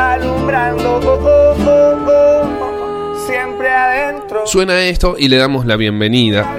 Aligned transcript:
alumbrando. 0.00 1.00
Oh, 1.02 1.56
oh, 1.66 2.06
oh, 2.08 3.26
siempre 3.26 3.70
adentro. 3.70 4.46
Suena 4.46 4.82
esto 4.82 5.16
y 5.18 5.28
le 5.28 5.36
damos 5.36 5.66
la 5.66 5.76
bienvenida 5.76 6.56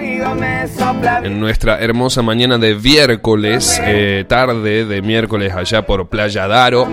en 1.23 1.39
nuestra 1.39 1.79
hermosa 1.79 2.21
mañana 2.21 2.57
de 2.57 2.75
miércoles, 2.75 3.79
eh, 3.83 4.25
tarde 4.27 4.85
de 4.85 5.01
miércoles 5.01 5.53
allá 5.53 5.85
por 5.85 6.09
Playa 6.09 6.47
Daro, 6.47 6.87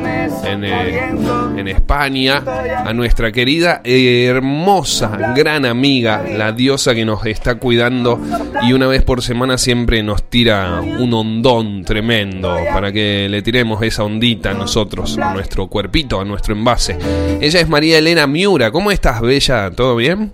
en, 0.45 0.65
eh, 0.65 1.09
en 1.57 1.69
España, 1.69 2.43
a 2.85 2.93
nuestra 2.93 3.33
querida, 3.33 3.81
eh, 3.85 4.27
hermosa, 4.27 5.35
gran 5.35 5.65
amiga, 5.65 6.23
la 6.37 6.53
diosa 6.53 6.95
que 6.95 7.05
nos 7.05 7.25
está 7.27 7.57
cuidando 7.57 8.21
y 8.63 8.73
una 8.73 8.87
vez 8.87 9.03
por 9.03 9.23
semana 9.23 9.59
siempre 9.59 10.03
nos 10.03 10.29
tira 10.31 10.81
un 10.81 11.13
hondón 11.13 11.85
tremendo 11.85 12.57
para 12.73 12.93
que 12.93 13.29
le 13.29 13.43
tiremos 13.43 13.83
esa 13.83 14.05
ondita 14.05 14.51
a 14.51 14.55
nosotros, 14.55 15.19
a 15.19 15.35
nuestro 15.35 15.67
cuerpito, 15.69 16.21
a 16.21 16.25
nuestro 16.25 16.55
envase. 16.55 16.99
Ella 17.41 17.61
es 17.61 17.69
María 17.69 17.99
Elena 17.99 18.27
Miura. 18.27 18.71
¿Cómo 18.71 18.91
estás, 18.91 19.21
Bella? 19.21 19.71
¿Todo 19.71 19.97
bien? 19.97 20.33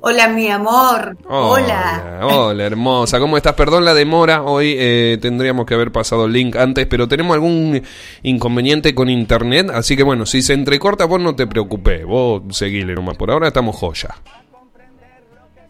Hola, 0.00 0.28
mi 0.28 0.48
amor. 0.48 1.16
Hola. 1.28 2.20
Hola, 2.22 2.64
hermosa. 2.64 3.18
¿Cómo 3.18 3.36
estás? 3.36 3.54
Perdón 3.54 3.84
la 3.84 3.94
demora. 3.94 4.42
Hoy 4.42 4.76
eh, 4.78 5.18
tendríamos 5.20 5.66
que 5.66 5.74
haber 5.74 5.90
pasado 5.90 6.26
el 6.26 6.32
link 6.32 6.54
antes, 6.54 6.86
pero 6.86 7.08
tenemos 7.08 7.34
algún 7.34 7.82
inconveniente 8.22 8.94
con 8.94 9.10
internet. 9.10 9.70
Así 9.74 9.96
que 9.96 10.04
bueno, 10.04 10.24
si 10.24 10.42
se 10.42 10.52
entrecorta, 10.52 11.04
vos 11.04 11.20
no 11.20 11.34
te 11.34 11.48
preocupes. 11.48 12.04
Vos 12.04 12.42
seguile 12.56 12.94
nomás. 12.94 13.16
Por 13.16 13.30
ahora 13.32 13.48
estamos 13.48 13.74
joya. 13.74 14.14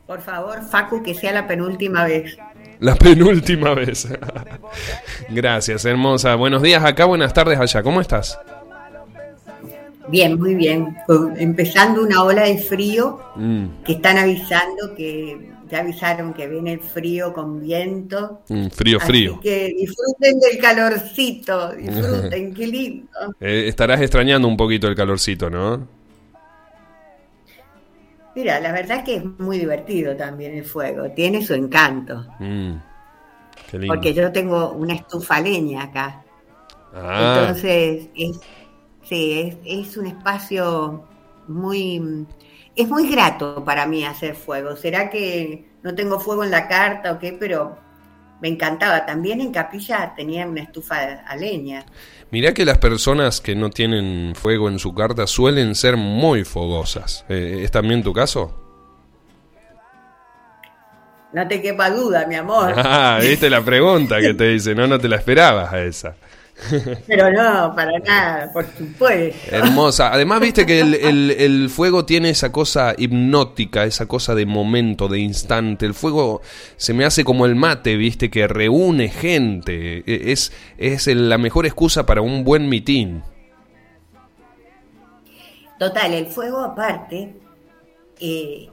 Por 0.07 0.21
favor, 0.21 0.63
Facu, 0.63 1.03
que 1.03 1.15
sea 1.15 1.33
la 1.33 1.47
penúltima 1.47 2.05
vez. 2.05 2.37
La 2.81 2.95
penúltima 2.97 3.75
vez. 3.75 4.09
Gracias, 5.31 5.85
hermosa. 5.85 6.35
Buenos 6.35 6.63
días 6.63 6.85
acá, 6.85 7.07
buenas 7.07 7.33
tardes 7.33 7.59
allá. 7.59 7.83
¿Cómo 7.83 8.01
estás? 8.01 8.39
Bien, 10.11 10.39
muy 10.39 10.55
bien. 10.55 10.97
Empezando 11.37 12.03
una 12.03 12.23
ola 12.23 12.45
de 12.45 12.59
frío 12.59 13.21
mm. 13.37 13.85
que 13.85 13.93
están 13.93 14.19
avisando 14.19 14.95
que 14.97 15.51
ya 15.69 15.81
avisaron 15.81 16.33
que 16.33 16.49
viene 16.49 16.75
el 16.75 16.81
frío 16.81 17.33
con 17.33 17.61
viento. 17.61 18.43
Mm, 18.49 18.69
frío, 18.69 19.01
frío. 19.01 19.41
Que 19.41 19.75
disfruten 19.77 20.41
del 20.41 20.59
calorcito, 20.59 21.73
disfruten, 21.73 22.55
qué 22.55 22.67
lindo. 22.67 23.09
Eh, 23.41 23.69
estarás 23.69 24.01
extrañando 24.01 24.49
un 24.49 24.57
poquito 24.57 24.89
el 24.89 24.95
calorcito, 24.95 25.51
¿no? 25.51 25.87
Mira, 28.35 28.61
la 28.61 28.73
verdad 28.73 29.05
que 29.05 29.17
es 29.17 29.25
muy 29.39 29.59
divertido 29.59 30.17
también 30.17 30.57
el 30.57 30.65
fuego, 30.65 31.11
tiene 31.11 31.45
su 31.45 31.55
encanto. 31.55 32.25
Mm, 32.39 32.73
qué 33.71 33.79
lindo. 33.79 33.95
Porque 33.95 34.15
yo 34.15 34.33
tengo 34.33 34.73
una 34.73 34.95
estufa 34.95 35.41
leña 35.41 35.85
acá. 35.85 36.23
Ah. 36.95 37.41
Entonces 37.41 38.09
es 38.15 38.41
Sí, 39.09 39.59
es, 39.65 39.97
un 39.97 40.07
espacio 40.07 41.05
muy... 41.47 42.27
Es 42.77 42.89
muy 42.89 43.09
grato 43.11 43.65
para 43.65 43.87
mí 43.87 44.05
hacer 44.05 44.35
fuego. 44.35 44.77
¿Será 44.77 45.11
que 45.11 45.65
no 45.83 45.95
tengo 45.95 46.21
fuego 46.21 46.45
en 46.45 46.51
la 46.51 46.69
carta 46.69 47.13
o 47.13 47.19
qué? 47.19 47.33
Pero 47.33 47.77
me 48.41 48.49
encantaba. 48.49 49.05
También 49.05 49.41
en 49.41 49.53
Capilla 49.53 50.13
tenía 50.15 50.47
una 50.47 50.63
estufa 50.63 51.25
a 51.27 51.37
leña. 51.37 51.85
Mirá 52.31 52.53
que 52.53 52.65
las 52.65 52.79
personas 52.79 53.41
que 53.41 53.57
no 53.57 53.71
tienen 53.71 54.35
fuego 54.37 54.69
en 54.69 54.79
su 54.79 54.95
carta 54.95 55.27
suelen 55.27 55.75
ser 55.75 55.97
muy 55.97 56.45
fogosas. 56.45 57.25
Eh, 57.29 57.63
¿Es 57.65 57.71
también 57.71 58.03
tu 58.03 58.13
caso? 58.13 58.55
No 61.33 61.49
te 61.49 61.61
quepa 61.61 61.91
duda, 61.91 62.27
mi 62.27 62.37
amor. 62.37 62.75
Ah, 62.77 63.19
viste 63.21 63.51
la 63.51 63.63
pregunta 63.63 64.21
que 64.21 64.35
te 64.35 64.49
dice, 64.53 64.75
no, 64.75 64.87
no 64.87 64.99
te 64.99 65.09
la 65.09 65.17
esperabas 65.17 65.73
a 65.73 65.83
esa. 65.83 66.15
Pero 67.07 67.31
no, 67.33 67.75
para 67.75 67.99
nada, 68.01 68.53
por 68.53 68.67
supuesto. 68.67 69.39
Hermosa. 69.51 70.13
Además, 70.13 70.41
viste 70.41 70.67
que 70.67 70.81
el, 70.81 71.71
fuego 71.71 72.05
tiene 72.05 72.31
esa 72.31 72.51
cosa 72.51 72.95
hipnótica, 72.97 73.85
esa 73.85 74.07
cosa 74.07 74.35
de 74.35 74.47
momento, 74.47 75.09
de 75.09 75.21
instante. 75.21 75.87
El 75.87 75.95
fuego 75.95 76.41
se 76.77 76.95
me 76.95 77.05
hace 77.05 77.25
como 77.25 77.47
el 77.47 77.55
mate, 77.55 77.97
viste, 77.97 78.31
que 78.31 78.49
reúne 78.49 79.09
gente. 79.09 79.99
E, 80.07 80.33
es, 80.33 80.53
es 80.77 81.07
la 81.07 81.39
mejor 81.39 81.67
excusa 81.67 82.07
para 82.07 82.23
un 82.23 82.45
buen 82.45 82.69
mitin. 82.69 83.23
Total, 85.79 86.13
el 86.13 86.27
fuego 86.27 86.59
aparte 86.61 87.37
eh, 88.19 88.69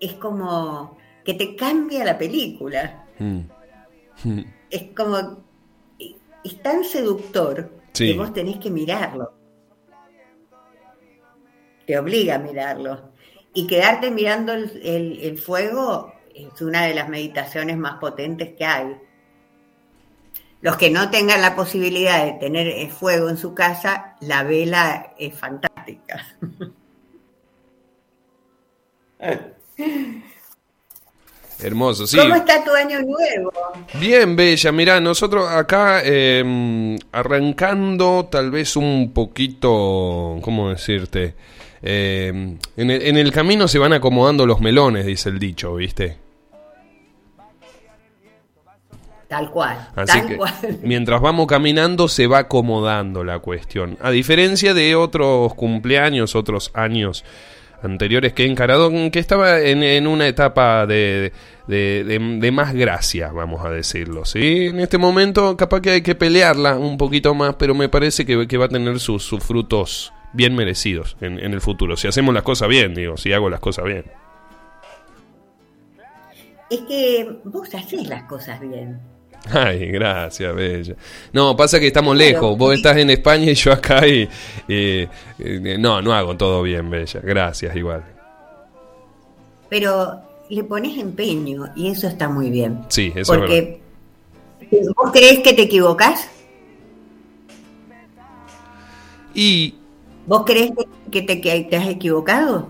es 0.00 0.14
como 0.14 0.96
que 1.24 1.34
te 1.34 1.54
cambia 1.54 2.04
la 2.04 2.16
película. 2.16 3.04
Mm. 3.18 3.40
Es 4.70 4.88
como 4.94 5.47
es 6.44 6.62
tan 6.62 6.84
seductor 6.84 7.70
que 7.92 8.14
vos 8.14 8.32
tenés 8.32 8.58
que 8.58 8.70
mirarlo. 8.70 9.34
Te 11.86 11.98
obliga 11.98 12.36
a 12.36 12.38
mirarlo. 12.38 13.12
Y 13.54 13.66
quedarte 13.66 14.10
mirando 14.10 14.52
el, 14.52 15.38
fuego 15.38 16.12
es 16.34 16.60
una 16.62 16.84
de 16.84 16.94
las 16.94 17.08
meditaciones 17.08 17.76
más 17.76 17.98
potentes 17.98 18.54
que 18.56 18.64
hay. 18.64 18.96
Los 20.60 20.76
que 20.76 20.90
no 20.90 21.10
tengan 21.10 21.40
la 21.40 21.56
posibilidad 21.56 22.24
de 22.24 22.32
tener 22.32 22.66
el 22.66 22.90
fuego 22.90 23.28
en 23.28 23.36
su 23.36 23.54
casa, 23.54 24.16
la 24.20 24.42
vela 24.42 25.14
es 25.18 25.34
fantástica. 25.38 26.26
Hermoso, 31.60 32.06
sí. 32.06 32.16
¿Cómo 32.16 32.36
está 32.36 32.62
tu 32.62 32.70
año 32.72 33.00
nuevo? 33.00 33.52
Bien, 33.94 34.36
Bella. 34.36 34.70
Mira, 34.70 35.00
nosotros 35.00 35.50
acá 35.50 36.02
em, 36.04 36.96
arrancando 37.10 38.28
tal 38.30 38.50
vez 38.50 38.76
un 38.76 39.12
poquito, 39.12 40.38
¿cómo 40.40 40.70
decirte? 40.70 41.34
Em, 41.82 42.58
en, 42.76 43.16
el, 43.16 43.32
camino 43.32 43.66
se 43.66 43.78
van 43.78 43.92
acomodando 43.92 44.46
los 44.46 44.60
melones, 44.60 45.06
dice 45.06 45.30
el 45.30 45.38
dicho, 45.38 45.74
¿viste? 45.74 46.16
Tal 49.26 49.50
cual. 49.50 49.88
Así 49.96 50.18
tal 50.18 50.28
que 50.28 50.36
cual. 50.36 50.54
mientras 50.82 51.20
vamos 51.20 51.46
caminando 51.46 52.08
se 52.08 52.28
va 52.28 52.38
acomodando 52.38 53.24
la 53.24 53.40
cuestión. 53.40 53.98
A 54.00 54.10
diferencia 54.10 54.74
de 54.74 54.94
otros 54.94 55.54
cumpleaños, 55.54 56.36
otros 56.36 56.70
años 56.74 57.24
anteriores 57.82 58.32
que 58.32 58.44
he 58.44 58.46
encarado, 58.46 58.90
que 59.10 59.18
estaba 59.18 59.60
en, 59.60 60.06
una 60.06 60.26
etapa 60.26 60.86
de, 60.86 61.32
de, 61.66 62.50
más 62.52 62.74
gracia, 62.74 63.30
vamos 63.32 63.64
a 63.64 63.70
decirlo. 63.70 64.24
¿sí? 64.24 64.66
En 64.66 64.80
este 64.80 64.98
momento 64.98 65.56
capaz 65.56 65.80
que 65.80 65.90
hay 65.90 66.02
que 66.02 66.14
pelearla 66.14 66.76
un 66.76 66.96
poquito 66.96 67.34
más, 67.34 67.54
pero 67.56 67.74
me 67.74 67.88
parece 67.88 68.26
que, 68.26 68.56
va 68.58 68.64
a 68.64 68.68
tener 68.68 69.00
sus, 69.00 69.22
sus 69.22 69.42
frutos 69.42 70.12
bien 70.32 70.54
merecidos 70.54 71.16
en, 71.20 71.38
en, 71.38 71.52
el 71.54 71.60
futuro. 71.60 71.96
Si 71.96 72.08
hacemos 72.08 72.34
las 72.34 72.42
cosas 72.42 72.68
bien, 72.68 72.94
digo, 72.94 73.16
si 73.16 73.32
hago 73.32 73.48
las 73.48 73.60
cosas 73.60 73.84
bien. 73.84 74.04
Es 76.70 76.80
que 76.80 77.26
vos 77.44 77.74
haces 77.74 78.06
las 78.08 78.24
cosas 78.24 78.60
bien. 78.60 79.00
Ay, 79.50 79.86
gracias, 79.86 80.54
Bella. 80.54 80.94
No, 81.32 81.56
pasa 81.56 81.80
que 81.80 81.86
estamos 81.86 82.16
lejos. 82.16 82.56
Vos 82.58 82.74
estás 82.74 82.96
en 82.96 83.10
España 83.10 83.50
y 83.50 83.54
yo 83.54 83.72
acá 83.72 84.06
y, 84.06 84.28
no, 85.78 86.02
no 86.02 86.12
hago 86.12 86.36
todo 86.36 86.62
bien, 86.62 86.90
Bella. 86.90 87.20
Gracias, 87.22 87.74
igual. 87.76 88.04
Pero 89.68 90.20
le 90.50 90.64
pones 90.64 90.98
empeño 90.98 91.70
y 91.76 91.88
eso 91.88 92.08
está 92.08 92.28
muy 92.28 92.50
bien. 92.50 92.84
Sí, 92.88 93.12
eso 93.14 93.34
Porque 93.34 93.80
¿Vos 94.96 95.10
crees 95.12 95.40
que 95.40 95.52
te 95.52 95.62
equivocas? 95.62 96.28
Y... 99.34 99.74
¿Vos 100.26 100.42
crees 100.44 100.72
que 101.10 101.22
te, 101.22 101.40
que 101.40 101.66
te 101.70 101.76
has 101.76 101.88
equivocado? 101.88 102.68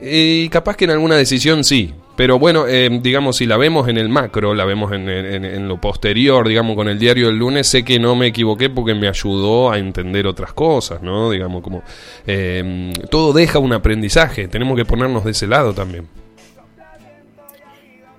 Y 0.00 0.48
capaz 0.50 0.76
que 0.76 0.84
en 0.84 0.92
alguna 0.92 1.16
decisión 1.16 1.64
sí, 1.64 1.92
pero 2.16 2.38
bueno, 2.38 2.66
eh, 2.68 2.88
digamos, 3.02 3.36
si 3.36 3.46
la 3.46 3.56
vemos 3.56 3.88
en 3.88 3.98
el 3.98 4.08
macro, 4.08 4.54
la 4.54 4.64
vemos 4.64 4.92
en, 4.92 5.68
lo 5.68 5.80
posterior, 5.80 6.46
digamos, 6.46 6.76
con 6.76 6.88
el 6.88 6.98
diario 6.98 7.26
del 7.26 7.38
lunes, 7.38 7.66
sé 7.66 7.84
que 7.84 7.98
no 7.98 8.14
me 8.14 8.28
equivoqué 8.28 8.70
porque 8.70 8.94
me 8.94 9.08
ayudó 9.08 9.72
a 9.72 9.78
entender 9.78 10.26
otras 10.26 10.52
cosas, 10.52 11.02
¿no? 11.02 11.30
Digamos, 11.30 11.62
como 11.62 11.82
eh, 12.26 12.92
todo 13.10 13.32
deja 13.32 13.58
un 13.58 13.72
aprendizaje, 13.72 14.46
tenemos 14.46 14.76
que 14.76 14.84
ponernos 14.84 15.24
de 15.24 15.32
ese 15.32 15.48
lado 15.48 15.74
también. 15.74 16.06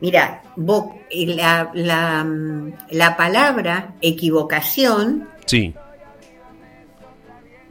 Mira, 0.01 0.41
la, 0.57 1.71
la, 1.73 2.27
la 2.91 3.17
palabra 3.17 3.95
equivocación 4.01 5.29
sí. 5.45 5.73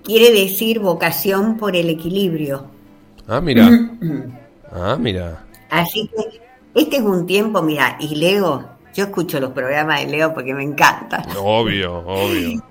quiere 0.03 0.33
decir 0.33 0.81
vocación 0.81 1.59
por 1.59 1.77
el 1.77 1.91
equilibrio. 1.91 2.67
Ah, 3.29 3.43
mira. 3.43 3.69
ah, 4.73 4.97
mira. 4.99 5.44
Así 5.75 6.09
que 6.09 6.41
este 6.75 6.97
es 6.97 7.03
un 7.03 7.27
tiempo, 7.27 7.61
mira, 7.63 7.97
y 7.99 8.15
Leo, 8.15 8.65
yo 8.95 9.05
escucho 9.05 9.41
los 9.41 9.51
programas 9.51 10.01
de 10.01 10.11
Leo 10.11 10.33
porque 10.33 10.55
me 10.55 10.63
encantan. 10.63 11.25
Obvio, 11.37 11.99
obvio. 12.07 12.63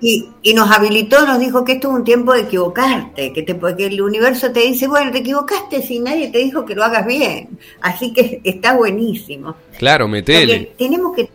Y, 0.00 0.54
nos 0.54 0.70
habilitó, 0.70 1.26
nos 1.26 1.40
dijo 1.40 1.64
que 1.64 1.72
esto 1.72 1.88
es 1.88 1.94
un 1.94 2.04
tiempo 2.04 2.32
de 2.34 2.42
equivocarte, 2.42 3.32
que, 3.32 3.42
te, 3.42 3.54
porque 3.54 3.86
el 3.86 4.00
universo 4.02 4.52
te 4.52 4.60
dice, 4.60 4.86
bueno, 4.86 5.10
te 5.10 5.18
equivocaste 5.18 5.82
si 5.82 5.98
nadie 5.98 6.30
te 6.30 6.38
dijo 6.38 6.64
que 6.64 6.74
lo 6.74 6.84
hagas 6.84 7.06
bien. 7.06 7.58
Así 7.80 8.12
que 8.12 8.40
está 8.44 8.76
buenísimo. 8.76 9.56
Claro, 9.78 10.06
metele. 10.06 10.74
tenemos 10.76 11.16
que, 11.16 11.30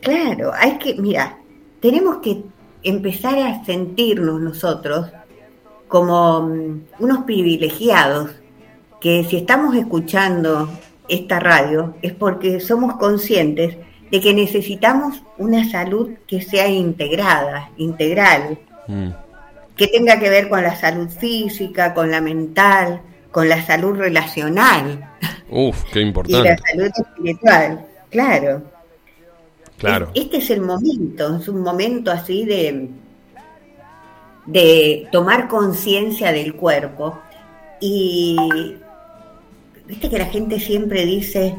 claro, 0.00 0.52
hay 0.54 0.78
que, 0.78 0.94
mira, 0.94 1.38
tenemos 1.80 2.16
que 2.18 2.42
empezar 2.82 3.38
a 3.38 3.64
sentirnos 3.64 4.40
nosotros 4.40 5.08
como 5.86 6.42
mm, 6.42 6.80
unos 7.00 7.24
privilegiados, 7.24 8.30
que 9.04 9.22
si 9.24 9.36
estamos 9.36 9.76
escuchando 9.76 10.66
esta 11.10 11.38
radio 11.38 11.94
es 12.00 12.14
porque 12.14 12.58
somos 12.58 12.94
conscientes 12.94 13.76
de 14.10 14.18
que 14.18 14.32
necesitamos 14.32 15.22
una 15.36 15.70
salud 15.70 16.12
que 16.26 16.40
sea 16.40 16.68
integrada, 16.68 17.70
integral, 17.76 18.58
mm. 18.88 19.10
que 19.76 19.88
tenga 19.88 20.18
que 20.18 20.30
ver 20.30 20.48
con 20.48 20.62
la 20.62 20.74
salud 20.74 21.10
física, 21.10 21.92
con 21.92 22.10
la 22.10 22.22
mental, 22.22 23.02
con 23.30 23.46
la 23.46 23.62
salud 23.66 23.94
relacional. 23.94 25.06
Uf, 25.50 25.84
qué 25.92 26.00
importante. 26.00 26.38
Y 26.38 26.50
la 26.50 26.56
salud 26.56 26.90
espiritual, 26.96 27.86
claro. 28.08 28.62
Claro. 29.76 30.08
Este 30.14 30.38
es 30.38 30.48
el 30.48 30.62
momento, 30.62 31.36
es 31.36 31.46
un 31.46 31.60
momento 31.60 32.10
así 32.10 32.46
de, 32.46 32.88
de 34.46 35.08
tomar 35.12 35.46
conciencia 35.46 36.32
del 36.32 36.54
cuerpo. 36.54 37.20
Y 37.80 38.78
viste 39.86 40.08
que 40.08 40.18
la 40.18 40.26
gente 40.26 40.58
siempre 40.58 41.04
dice, 41.04 41.54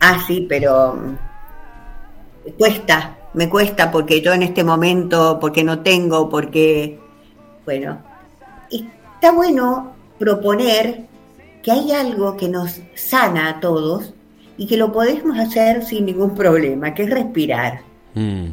ah, 0.00 0.22
sí, 0.26 0.46
pero 0.48 1.16
cuesta, 2.56 3.18
me 3.34 3.48
cuesta 3.48 3.90
porque 3.90 4.20
yo 4.20 4.32
en 4.32 4.42
este 4.42 4.64
momento, 4.64 5.38
porque 5.40 5.64
no 5.64 5.80
tengo, 5.80 6.28
porque, 6.28 6.98
bueno, 7.64 7.98
está 8.70 9.32
bueno 9.32 9.92
proponer 10.18 11.06
que 11.62 11.72
hay 11.72 11.92
algo 11.92 12.36
que 12.36 12.48
nos 12.48 12.80
sana 12.94 13.48
a 13.48 13.60
todos 13.60 14.14
y 14.56 14.66
que 14.66 14.76
lo 14.76 14.92
podemos 14.92 15.38
hacer 15.38 15.84
sin 15.84 16.06
ningún 16.06 16.34
problema, 16.34 16.94
que 16.94 17.04
es 17.04 17.10
respirar. 17.10 17.80
Mm. 18.14 18.46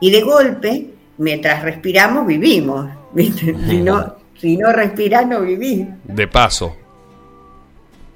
Y 0.00 0.10
de 0.10 0.22
golpe, 0.22 0.90
mientras 1.18 1.62
respiramos, 1.62 2.26
vivimos. 2.26 2.88
Si 3.68 3.80
no, 3.82 4.14
si 4.38 4.56
no 4.56 4.72
respiras, 4.72 5.26
no 5.26 5.40
vivís. 5.40 5.86
De 6.04 6.28
paso. 6.28 6.76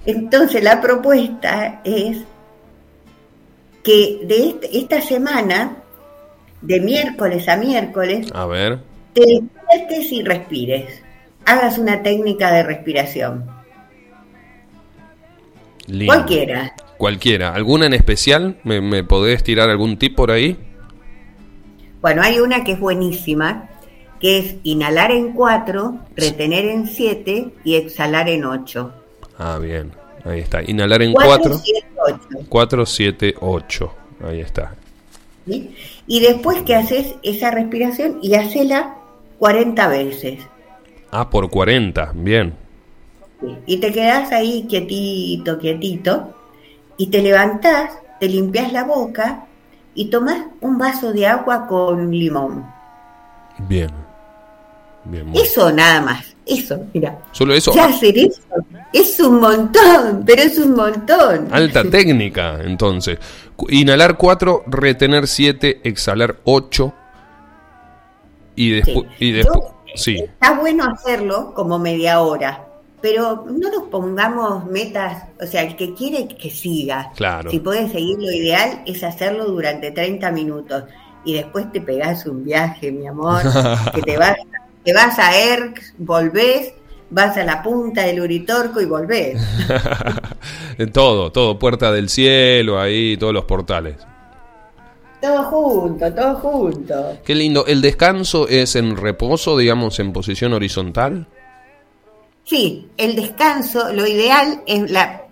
Entonces 0.06 0.62
la 0.62 0.80
propuesta 0.80 1.80
es 1.84 2.18
que 3.82 4.20
de 4.24 4.48
este, 4.48 4.78
esta 4.78 5.00
semana, 5.00 5.76
de 6.60 6.80
miércoles 6.80 7.48
a 7.48 7.56
miércoles, 7.56 8.28
a 8.34 8.46
ver. 8.46 8.80
te 9.12 9.22
despiertes 9.22 10.12
y 10.12 10.22
respires. 10.22 11.02
Hagas 11.46 11.78
una 11.78 12.02
técnica 12.02 12.52
de 12.52 12.62
respiración. 12.62 13.46
Cualquiera. 16.06 16.74
Cualquiera. 16.96 17.52
¿Alguna 17.52 17.86
en 17.86 17.92
especial? 17.92 18.56
¿Me, 18.64 18.80
¿Me, 18.80 19.04
podés 19.04 19.42
tirar 19.42 19.68
algún 19.68 19.98
tip 19.98 20.16
por 20.16 20.30
ahí? 20.30 20.56
Bueno, 22.00 22.22
hay 22.22 22.40
una 22.40 22.64
que 22.64 22.72
es 22.72 22.80
buenísima, 22.80 23.68
que 24.20 24.38
es 24.38 24.56
inhalar 24.62 25.10
en 25.10 25.32
4, 25.32 25.98
retener 26.16 26.64
en 26.64 26.86
7 26.86 27.50
y 27.64 27.74
exhalar 27.74 28.30
en 28.30 28.46
8. 28.46 29.03
Ah, 29.38 29.58
bien. 29.58 29.92
Ahí 30.24 30.40
está. 30.40 30.62
Inhalar 30.62 31.02
en 31.02 31.12
4. 31.12 31.60
4, 32.48 32.86
7, 32.86 33.34
8. 33.40 33.94
Ahí 34.26 34.40
está. 34.40 34.74
Y 35.46 36.20
después 36.20 36.62
que 36.62 36.74
haces 36.74 37.14
esa 37.22 37.50
respiración 37.50 38.18
y 38.22 38.34
hacela 38.34 38.96
40 39.38 39.88
veces. 39.88 40.40
Ah, 41.10 41.28
por 41.28 41.50
40. 41.50 42.12
Bien. 42.14 42.54
Y 43.66 43.76
te 43.76 43.92
quedas 43.92 44.32
ahí 44.32 44.66
quietito, 44.68 45.58
quietito. 45.58 46.34
Y 46.96 47.08
te 47.08 47.20
levantás, 47.20 47.90
te 48.20 48.28
limpias 48.28 48.72
la 48.72 48.84
boca 48.84 49.46
y 49.94 50.06
tomas 50.06 50.46
un 50.60 50.78
vaso 50.78 51.12
de 51.12 51.26
agua 51.26 51.66
con 51.66 52.10
limón. 52.10 52.64
Bien. 53.68 53.90
Eso 55.34 55.70
nada 55.70 56.00
más, 56.00 56.34
eso, 56.46 56.80
mira. 56.94 57.18
Solo 57.32 57.52
eso. 57.52 57.74
Ya 57.74 57.86
hacer 57.86 58.16
eso 58.16 58.40
es 58.94 59.18
un 59.20 59.40
montón, 59.40 60.22
pero 60.24 60.42
es 60.42 60.56
un 60.58 60.74
montón. 60.74 61.48
Alta 61.50 61.82
técnica, 61.90 62.60
entonces. 62.62 63.18
Inhalar 63.68 64.16
4, 64.16 64.64
retener 64.66 65.26
7, 65.26 65.80
exhalar 65.84 66.36
8. 66.44 66.94
Y 68.56 68.70
después. 68.70 69.10
Y 69.18 69.32
después 69.32 69.60
sí. 69.96 70.16
Está 70.16 70.52
bueno 70.54 70.84
hacerlo 70.84 71.52
como 71.54 71.78
media 71.78 72.20
hora, 72.20 72.66
pero 73.00 73.44
no 73.50 73.70
nos 73.70 73.88
pongamos 73.90 74.66
metas, 74.66 75.24
o 75.40 75.46
sea, 75.46 75.62
el 75.62 75.76
que 75.76 75.94
quiere 75.94 76.28
que 76.28 76.50
siga. 76.50 77.10
Claro. 77.16 77.50
Si 77.50 77.58
puede 77.58 77.88
seguir, 77.88 78.16
lo 78.18 78.30
ideal 78.30 78.82
es 78.86 79.02
hacerlo 79.02 79.46
durante 79.46 79.90
30 79.90 80.30
minutos 80.30 80.84
y 81.24 81.34
después 81.34 81.70
te 81.72 81.80
pegás 81.80 82.26
un 82.26 82.44
viaje, 82.44 82.92
mi 82.92 83.06
amor, 83.06 83.42
que 83.94 84.02
te 84.02 84.16
vas 84.16 84.36
te 84.84 84.92
vas 84.92 85.18
a 85.18 85.36
ERC, 85.36 85.94
volvés, 85.96 86.74
vas 87.14 87.36
a 87.36 87.44
la 87.44 87.62
punta 87.62 88.02
del 88.02 88.20
Uritorco 88.20 88.80
y 88.80 88.86
volvés. 88.86 89.40
todo, 90.92 91.30
todo, 91.30 91.58
Puerta 91.58 91.92
del 91.92 92.08
Cielo, 92.08 92.80
ahí, 92.80 93.16
todos 93.16 93.32
los 93.32 93.44
portales. 93.44 93.96
Todo 95.22 95.44
junto, 95.44 96.12
todo 96.12 96.34
junto. 96.34 97.18
Qué 97.24 97.34
lindo. 97.34 97.64
¿El 97.66 97.80
descanso 97.80 98.48
es 98.48 98.74
en 98.74 98.96
reposo, 98.96 99.56
digamos, 99.56 99.98
en 100.00 100.12
posición 100.12 100.52
horizontal? 100.52 101.26
Sí, 102.42 102.88
el 102.96 103.14
descanso, 103.14 103.92
lo 103.92 104.06
ideal 104.06 104.62
es 104.66 104.90
la, 104.90 105.22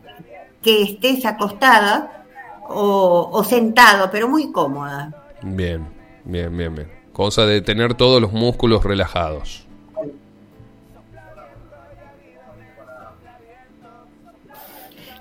que 0.63 0.83
estés 0.85 1.27
acostada 1.27 2.25
o, 2.69 3.29
o 3.33 3.45
sentado, 3.45 4.09
pero 4.11 4.29
muy 4.29 4.53
cómoda. 4.53 5.13
Bien, 5.43 5.87
bien, 6.25 6.57
bien, 6.57 6.75
bien. 6.75 6.89
Cosa 7.13 7.45
de 7.45 7.61
tener 7.61 7.95
todos 7.95 8.23
los 8.23 8.33
músculos 8.33 8.85
relajados. 8.85 9.62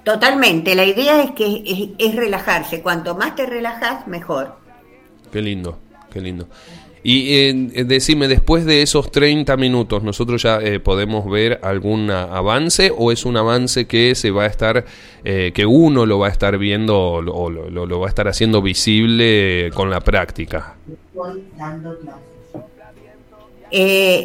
Totalmente, 0.04 0.74
la 0.74 0.86
idea 0.86 1.22
es 1.22 1.32
que 1.32 1.94
es, 1.98 2.16
relajarse, 2.16 2.82
cuanto 2.82 3.16
más 3.16 3.36
te 3.36 3.46
relajas, 3.46 4.08
mejor. 4.08 4.56
Qué 5.32 5.42
lindo, 5.42 5.78
qué 6.12 6.22
lindo. 6.22 6.48
Y 7.04 7.34
eh, 7.34 7.84
decime, 7.86 8.28
después 8.28 8.66
de 8.66 8.84
esos 8.84 9.12
30 9.12 9.58
minutos, 9.58 10.04
¿nosotros 10.04 10.42
ya 10.44 10.60
eh, 10.60 10.80
podemos 10.80 11.30
ver 11.30 11.60
algún 11.64 12.12
avance 12.12 12.92
o 12.96 13.12
es 13.12 13.26
un 13.26 13.38
avance 13.38 13.86
que 13.86 14.14
se 14.14 14.30
va 14.30 14.44
a 14.44 14.48
estar, 14.48 14.86
eh, 15.24 15.52
que 15.54 15.66
uno 15.66 16.06
lo 16.06 16.20
va 16.20 16.28
a 16.28 16.32
estar 16.32 16.58
viendo 16.58 17.00
o 17.00 17.22
lo, 17.22 18.00
va 18.00 18.06
a 18.06 18.10
estar 18.10 18.28
haciendo 18.28 18.62
visible 18.62 19.72
con 19.74 19.90
la 19.90 20.00
práctica? 20.00 20.76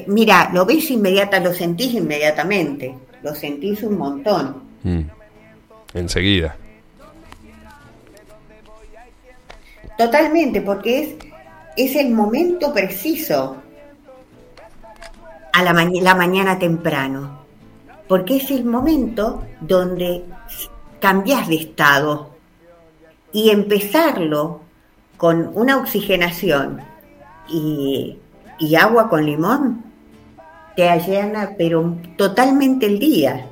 mira, 0.06 0.50
lo 0.52 0.67
ves 0.67 0.90
inmediata, 0.90 1.40
lo 1.40 1.54
sentís 1.54 1.95
inmediatamente, 1.95 2.95
lo 3.23 3.35
sentís 3.35 3.83
un 3.83 3.97
montón. 3.97 4.56
Mm. 4.83 5.15
Enseguida. 5.97 6.57
Totalmente, 9.99 10.61
porque 10.61 11.00
es 11.00 11.17
es 11.76 11.95
el 11.95 12.11
momento 12.11 12.73
preciso 12.73 13.57
a 15.53 15.62
la, 15.62 15.73
la 15.73 16.15
mañana 16.15 16.59
temprano, 16.59 17.41
porque 18.09 18.37
es 18.37 18.50
el 18.50 18.65
momento 18.65 19.45
donde 19.61 20.25
cambias 21.00 21.49
de 21.49 21.57
estado 21.57 22.31
y 23.33 23.50
empezarlo 23.50 24.62
con 25.19 25.50
una 25.55 25.76
oxigenación 25.76 26.81
y, 27.49 28.19
y 28.59 28.75
agua 28.75 29.09
con 29.09 29.25
limón 29.25 29.85
te 30.75 30.88
allana 30.88 31.53
pero 31.57 31.97
totalmente 32.17 32.87
el 32.87 32.99
día. 32.99 33.47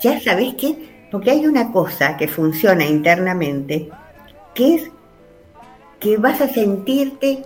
Ya 0.00 0.20
sabes 0.20 0.54
qué, 0.54 0.95
porque 1.16 1.30
hay 1.30 1.46
una 1.46 1.72
cosa 1.72 2.14
que 2.14 2.28
funciona 2.28 2.84
internamente, 2.84 3.88
que 4.54 4.74
es 4.74 4.90
que 5.98 6.18
vas 6.18 6.42
a 6.42 6.46
sentirte 6.46 7.42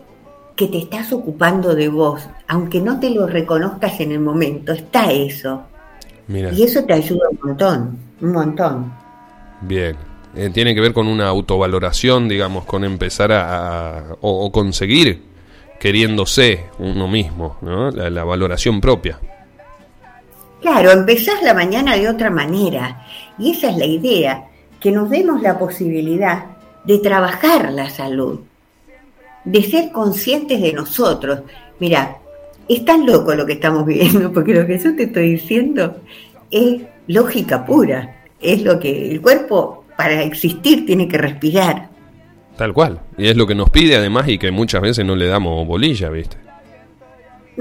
que 0.56 0.66
te 0.66 0.78
estás 0.78 1.12
ocupando 1.12 1.76
de 1.76 1.86
vos, 1.86 2.20
aunque 2.48 2.80
no 2.80 2.98
te 2.98 3.10
lo 3.10 3.28
reconozcas 3.28 4.00
en 4.00 4.10
el 4.10 4.18
momento, 4.18 4.72
está 4.72 5.12
eso. 5.12 5.62
Y 6.28 6.64
eso 6.64 6.82
te 6.82 6.94
ayuda 6.94 7.28
un 7.30 7.38
montón, 7.44 7.98
un 8.20 8.32
montón. 8.32 8.92
Bien, 9.60 9.94
eh, 10.34 10.50
tiene 10.52 10.74
que 10.74 10.80
ver 10.80 10.92
con 10.92 11.06
una 11.06 11.28
autovaloración, 11.28 12.28
digamos, 12.28 12.64
con 12.64 12.82
empezar 12.82 13.30
a, 13.30 14.16
o, 14.20 14.50
conseguir 14.50 15.22
queriéndose 15.78 16.64
uno 16.80 17.06
mismo, 17.06 17.56
¿no? 17.60 17.92
La, 17.92 18.10
la, 18.10 18.24
valoración 18.24 18.80
propia. 18.80 19.20
Claro, 20.60 20.90
empezás 20.90 21.40
la 21.44 21.54
mañana 21.54 21.94
de 21.94 22.08
otra 22.08 22.30
manera 22.30 23.06
y 23.40 23.52
esa 23.52 23.70
es 23.70 23.76
la 23.76 23.86
idea, 23.86 24.44
que 24.78 24.92
nos 24.92 25.10
demos 25.10 25.42
la 25.42 25.58
posibilidad 25.58 26.44
de 26.84 26.98
trabajar 26.98 27.72
la 27.72 27.88
salud, 27.88 28.40
de 29.44 29.62
ser 29.62 29.90
conscientes 29.92 30.60
de 30.60 30.72
nosotros. 30.72 31.40
Mira, 31.78 32.18
es 32.68 32.84
tan 32.84 33.06
loco 33.06 33.34
lo 33.34 33.46
que 33.46 33.54
estamos 33.54 33.84
viviendo, 33.84 34.32
porque 34.34 34.54
lo 34.54 34.66
que 34.66 34.78
yo 34.78 34.94
te 34.94 35.04
estoy 35.04 35.32
diciendo 35.32 35.96
es 36.50 36.82
lógica 37.06 37.64
pura, 37.64 38.22
es 38.40 38.62
lo 38.62 38.78
que 38.78 39.10
el 39.10 39.20
cuerpo 39.20 39.84
para 39.96 40.22
existir 40.22 40.86
tiene 40.86 41.08
que 41.08 41.18
respirar. 41.18 41.88
Tal 42.56 42.72
cual. 42.72 43.00
Y 43.16 43.28
es 43.28 43.36
lo 43.36 43.46
que 43.46 43.54
nos 43.54 43.70
pide 43.70 43.96
además 43.96 44.28
y 44.28 44.38
que 44.38 44.50
muchas 44.50 44.82
veces 44.82 45.04
no 45.04 45.16
le 45.16 45.26
damos 45.26 45.66
bolilla, 45.66 46.10
¿viste? 46.10 46.36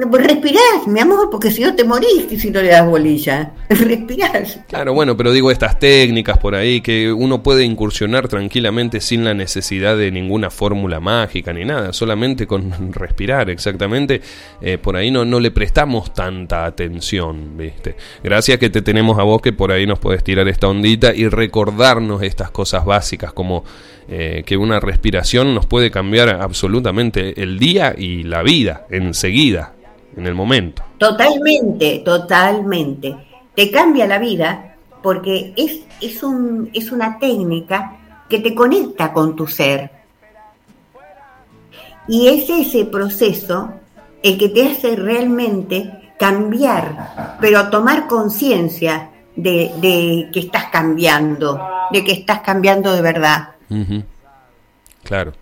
Pues 0.08 0.24
respirás, 0.24 0.88
mi 0.88 1.00
amor, 1.00 1.30
porque 1.30 1.52
si 1.52 1.62
no 1.62 1.76
te 1.76 1.84
morís 1.84 2.28
si 2.40 2.52
no 2.52 2.62
le 2.62 2.70
das 2.70 2.86
bolilla. 2.86 3.54
Respirás. 3.70 4.60
Claro, 4.68 4.94
bueno, 4.94 5.18
pero 5.18 5.32
digo 5.32 5.52
estas 5.52 5.80
técnicas 5.80 6.38
por 6.38 6.56
ahí 6.56 6.82
que 6.82 7.12
uno 7.12 7.44
puede 7.44 7.64
incursionar 7.64 8.28
tranquilamente 8.28 9.02
sin 9.02 9.24
la 9.24 9.34
necesidad 9.34 9.98
de 9.98 10.12
ninguna 10.12 10.50
fórmula 10.50 11.00
mágica 11.00 11.52
ni 11.54 11.66
nada, 11.66 11.92
solamente 11.92 12.48
con 12.48 12.94
respirar, 12.94 13.50
exactamente. 13.50 14.22
Eh, 14.62 14.78
por 14.78 14.96
ahí 14.96 15.12
no, 15.12 15.26
no 15.26 15.40
le 15.40 15.52
prestamos 15.52 16.14
tanta 16.14 16.66
atención, 16.66 17.58
¿viste? 17.58 17.96
Gracias 18.24 18.60
que 18.60 18.70
te 18.70 18.82
tenemos 18.82 19.18
a 19.18 19.24
vos 19.24 19.42
que 19.42 19.54
por 19.54 19.72
ahí 19.72 19.86
nos 19.86 20.00
puedes 20.00 20.24
tirar 20.24 20.48
esta 20.48 20.68
ondita 20.68 21.14
y 21.14 21.28
recordarnos 21.28 22.22
estas 22.22 22.52
cosas 22.52 22.86
básicas 22.86 23.34
como 23.34 23.64
eh, 24.08 24.44
que 24.46 24.56
una 24.56 24.80
respiración 24.80 25.54
nos 25.54 25.66
puede 25.66 25.92
cambiar 25.92 26.30
absolutamente 26.30 27.42
el 27.42 27.60
día 27.60 27.94
y 27.98 28.24
la 28.24 28.44
vida 28.44 28.86
enseguida 28.90 29.74
en 30.16 30.28
el 30.28 30.36
momento. 30.36 30.84
Totalmente, 30.98 32.00
totalmente. 32.00 33.16
Te 33.56 33.72
cambia 33.72 34.08
la 34.08 34.20
vida 34.20 34.76
porque 35.02 35.54
es, 35.56 35.82
es, 36.02 36.24
un, 36.24 36.70
es 36.74 36.92
una 36.92 37.18
técnica 37.20 37.98
que 38.28 38.40
te 38.40 38.54
conecta 38.54 39.12
con 39.14 39.36
tu 39.36 39.48
ser. 39.48 39.92
Y 42.08 42.28
es 42.28 42.50
ese 42.50 42.86
proceso 42.86 43.72
el 44.24 44.38
que 44.38 44.50
te 44.50 44.68
hace 44.68 44.96
realmente 44.96 46.14
cambiar, 46.18 47.38
pero 47.40 47.70
tomar 47.70 48.08
conciencia 48.08 49.10
de, 49.36 49.72
de, 49.78 50.30
que 50.34 50.42
estás 50.42 50.66
cambiando, 50.66 51.62
de 51.92 52.04
que 52.04 52.12
estás 52.12 52.42
cambiando 52.42 52.92
de 52.92 53.02
verdad. 53.02 53.50
Claro 55.04 55.34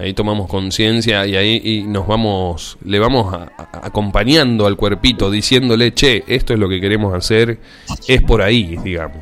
ahí 0.00 0.14
tomamos 0.14 0.48
conciencia 0.48 1.26
y 1.26 1.36
ahí 1.36 1.60
y 1.62 1.82
nos 1.82 2.06
vamos, 2.06 2.78
le 2.84 2.98
vamos 2.98 3.34
acompañando 3.56 4.66
al 4.66 4.76
cuerpito, 4.76 5.30
diciéndole, 5.30 5.92
che, 5.92 6.24
esto 6.26 6.54
es 6.54 6.58
lo 6.58 6.68
que 6.68 6.80
queremos 6.80 7.14
hacer, 7.14 7.58
es 8.08 8.22
por 8.22 8.42
ahí, 8.42 8.76
digamos. 8.82 9.18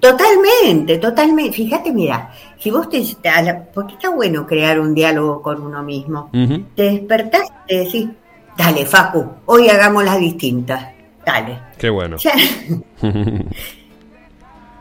Totalmente, 0.00 0.96
totalmente. 0.98 1.52
Fíjate, 1.52 1.92
mira, 1.92 2.32
si 2.58 2.70
vos 2.70 2.88
te... 2.88 3.02
Porque 3.74 3.94
está 3.94 4.08
bueno 4.10 4.46
crear 4.46 4.80
un 4.80 4.94
diálogo 4.94 5.42
con 5.42 5.60
uno 5.62 5.82
mismo. 5.82 6.30
Te 6.74 6.84
despertás 6.84 7.48
y 7.66 7.68
te 7.68 7.78
decís, 7.84 8.08
dale, 8.56 8.86
Facu, 8.86 9.26
hoy 9.44 9.68
hagamos 9.68 10.02
las 10.04 10.18
distintas. 10.18 10.86
Dale. 11.26 11.58
Qué 11.76 11.90
bueno. 11.90 12.16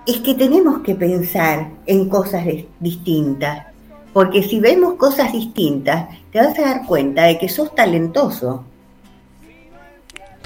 es 0.05 0.17
que 0.21 0.33
tenemos 0.33 0.79
que 0.79 0.95
pensar 0.95 1.71
en 1.85 2.07
cosas 2.07 2.45
distintas 2.79 3.68
porque 4.13 4.43
si 4.43 4.59
vemos 4.59 4.95
cosas 4.95 5.31
distintas, 5.31 6.09
te 6.31 6.39
vas 6.39 6.57
a 6.59 6.61
dar 6.61 6.85
cuenta 6.85 7.23
de 7.23 7.37
que 7.37 7.49
sos 7.49 7.73
talentoso. 7.75 8.65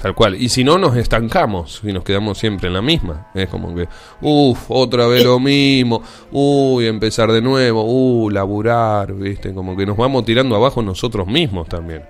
Tal 0.04 0.14
cual. 0.14 0.34
Y 0.34 0.50
si 0.50 0.64
no, 0.64 0.76
nos 0.76 0.96
estancamos 0.96 1.80
y 1.82 1.90
nos 1.90 2.04
quedamos 2.04 2.36
siempre 2.36 2.68
en 2.68 2.74
la 2.74 2.82
misma. 2.82 3.28
Es 3.34 3.48
como 3.48 3.74
que, 3.74 3.88
uff, 4.20 4.70
otra 4.70 5.06
vez 5.06 5.24
lo 5.24 5.40
mismo. 5.40 6.02
Uy, 6.30 6.86
empezar 6.86 7.32
de 7.32 7.40
nuevo. 7.40 7.84
Uh, 7.84 8.28
laburar, 8.28 9.14
¿viste? 9.14 9.54
Como 9.54 9.74
que 9.74 9.86
nos 9.86 9.96
vamos 9.96 10.26
tirando 10.26 10.56
abajo 10.56 10.82
nosotros 10.82 11.26
mismos 11.26 11.70
también. 11.70 12.02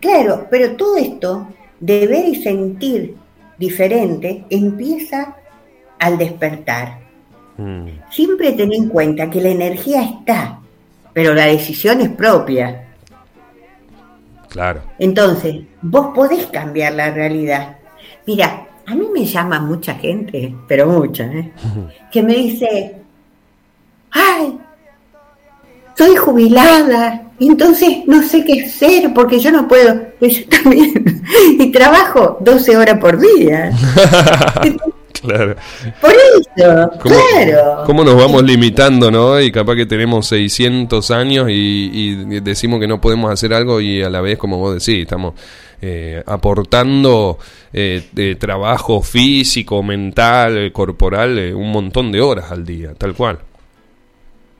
Claro, 0.00 0.48
pero 0.50 0.74
todo 0.74 0.96
esto 0.96 1.46
de 1.78 2.06
ver 2.08 2.28
y 2.28 2.34
sentir 2.42 3.14
diferente 3.56 4.44
empieza 4.50 5.36
al 6.00 6.18
despertar. 6.18 7.03
Mm. 7.56 7.86
Siempre 8.10 8.52
ten 8.52 8.72
en 8.72 8.88
cuenta 8.88 9.30
que 9.30 9.40
la 9.40 9.50
energía 9.50 10.02
está, 10.02 10.58
pero 11.12 11.34
la 11.34 11.46
decisión 11.46 12.00
es 12.00 12.10
propia. 12.10 12.88
Claro. 14.48 14.82
Entonces, 14.98 15.62
vos 15.82 16.08
podés 16.14 16.46
cambiar 16.46 16.94
la 16.94 17.10
realidad. 17.10 17.76
Mira, 18.26 18.66
a 18.86 18.94
mí 18.94 19.06
me 19.12 19.24
llama 19.24 19.60
mucha 19.60 19.94
gente, 19.94 20.54
pero 20.68 20.86
mucha, 20.86 21.24
¿eh? 21.24 21.52
que 22.10 22.22
me 22.22 22.34
dice, 22.34 22.96
ay, 24.10 24.58
soy 25.96 26.16
jubilada, 26.16 27.22
entonces 27.40 27.98
no 28.06 28.22
sé 28.22 28.44
qué 28.44 28.64
hacer 28.64 29.12
porque 29.14 29.38
yo 29.38 29.50
no 29.50 29.66
puedo, 29.66 29.94
yo 30.20 30.48
también, 30.48 31.22
y 31.58 31.70
trabajo 31.72 32.38
12 32.40 32.76
horas 32.76 32.98
por 32.98 33.18
día. 33.18 33.72
Claro. 35.24 35.56
Por 36.00 36.10
eso, 36.12 36.90
claro. 37.00 37.84
¿Cómo 37.86 38.04
nos 38.04 38.16
vamos 38.16 38.42
limitando, 38.42 39.10
no? 39.10 39.40
Y 39.40 39.50
capaz 39.50 39.76
que 39.76 39.86
tenemos 39.86 40.26
600 40.26 41.10
años 41.10 41.46
y, 41.48 42.40
decimos 42.40 42.80
que 42.80 42.86
no 42.86 43.00
podemos 43.00 43.32
hacer 43.32 43.54
algo 43.54 43.80
y 43.80 44.02
a 44.02 44.10
la 44.10 44.20
vez, 44.20 44.38
como 44.38 44.58
vos 44.58 44.74
decís, 44.74 45.02
estamos 45.02 45.34
eh, 45.80 46.22
aportando 46.26 47.38
eh, 47.72 48.08
de 48.12 48.34
trabajo 48.36 49.02
físico, 49.02 49.82
mental, 49.82 50.72
corporal, 50.72 51.38
eh, 51.38 51.54
un 51.54 51.70
montón 51.70 52.12
de 52.12 52.20
horas 52.20 52.50
al 52.50 52.64
día, 52.64 52.94
tal 52.94 53.14
cual. 53.14 53.38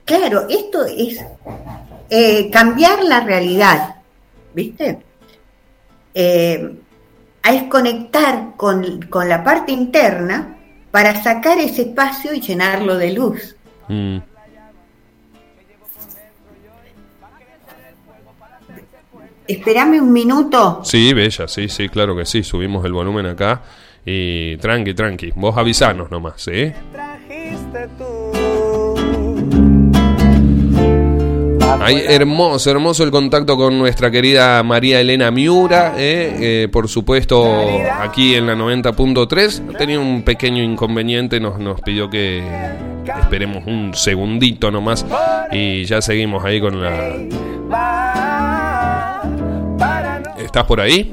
Claro, 0.04 0.46
esto 0.49 0.84
es 0.84 1.25
cambiar 2.50 3.02
la 3.04 3.20
realidad, 3.20 3.96
¿viste? 4.54 4.99
Es 7.52 7.64
conectar 7.64 8.52
con, 8.56 9.02
con, 9.02 9.28
la 9.28 9.44
parte 9.44 9.72
interna 9.72 10.56
para 10.90 11.22
sacar 11.22 11.58
ese 11.58 11.82
espacio 11.82 12.32
y 12.32 12.40
llenarlo 12.40 12.96
de 12.96 13.12
luz. 13.12 13.56
Mm. 13.88 14.18
Esperame 19.46 20.00
un 20.00 20.12
minuto. 20.12 20.80
Sí, 20.84 21.12
bella, 21.12 21.46
sí, 21.48 21.68
sí, 21.68 21.88
claro 21.90 22.16
que 22.16 22.24
sí. 22.24 22.42
Subimos 22.42 22.84
el 22.86 22.92
volumen 22.92 23.26
acá 23.26 23.62
y 24.04 24.56
tranqui, 24.56 24.94
tranqui. 24.94 25.32
Vos 25.34 25.56
avisanos 25.56 26.10
nomás, 26.10 26.48
¿eh? 26.48 26.74
Ay, 31.80 32.02
hermoso, 32.09 32.71
hermoso 32.71 33.04
el 33.04 33.11
contacto 33.11 33.56
con 33.56 33.78
nuestra 33.78 34.11
querida 34.11 34.62
María 34.62 35.00
Elena 35.00 35.30
Miura, 35.30 35.94
eh, 35.97 36.62
eh, 36.64 36.68
por 36.71 36.88
supuesto 36.88 37.44
aquí 38.00 38.35
en 38.35 38.47
la 38.47 38.54
90.3. 38.54 39.76
Tenía 39.76 40.00
un 40.00 40.23
pequeño 40.23 40.62
inconveniente, 40.62 41.40
nos, 41.40 41.59
nos 41.59 41.80
pidió 41.80 42.09
que 42.09 42.42
esperemos 43.21 43.66
un 43.66 43.92
segundito 43.94 44.71
nomás 44.71 45.04
y 45.52 45.85
ya 45.85 46.00
seguimos 46.00 46.44
ahí 46.44 46.61
con 46.61 46.83
la... 46.83 47.16
¿Estás 50.38 50.64
por 50.64 50.80
ahí? 50.80 51.12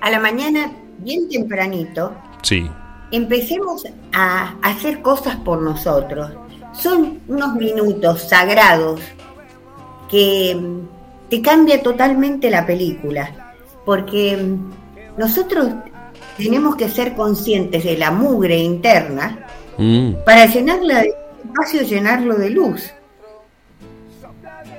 A 0.00 0.10
la 0.10 0.18
mañana 0.18 0.70
bien 1.02 1.28
tempranito, 1.28 2.14
sí. 2.42 2.68
empecemos 3.10 3.84
a 4.12 4.54
hacer 4.62 5.02
cosas 5.02 5.36
por 5.36 5.60
nosotros. 5.60 6.30
Son 6.72 7.20
unos 7.28 7.54
minutos 7.54 8.22
sagrados 8.28 9.00
que 10.08 10.54
mm, 10.54 11.28
te 11.28 11.42
cambia 11.42 11.82
totalmente 11.82 12.50
la 12.50 12.66
película, 12.66 13.54
porque 13.84 14.36
mm, 14.36 15.18
nosotros 15.18 15.68
tenemos 16.36 16.76
que 16.76 16.88
ser 16.88 17.14
conscientes 17.14 17.84
de 17.84 17.96
la 17.96 18.10
mugre 18.10 18.58
interna 18.58 19.46
mm. 19.78 20.24
para 20.24 20.46
llenarla 20.46 21.02
de 21.02 21.14
espacio, 21.44 21.82
llenarlo 21.82 22.36
de 22.36 22.50
luz. 22.50 22.90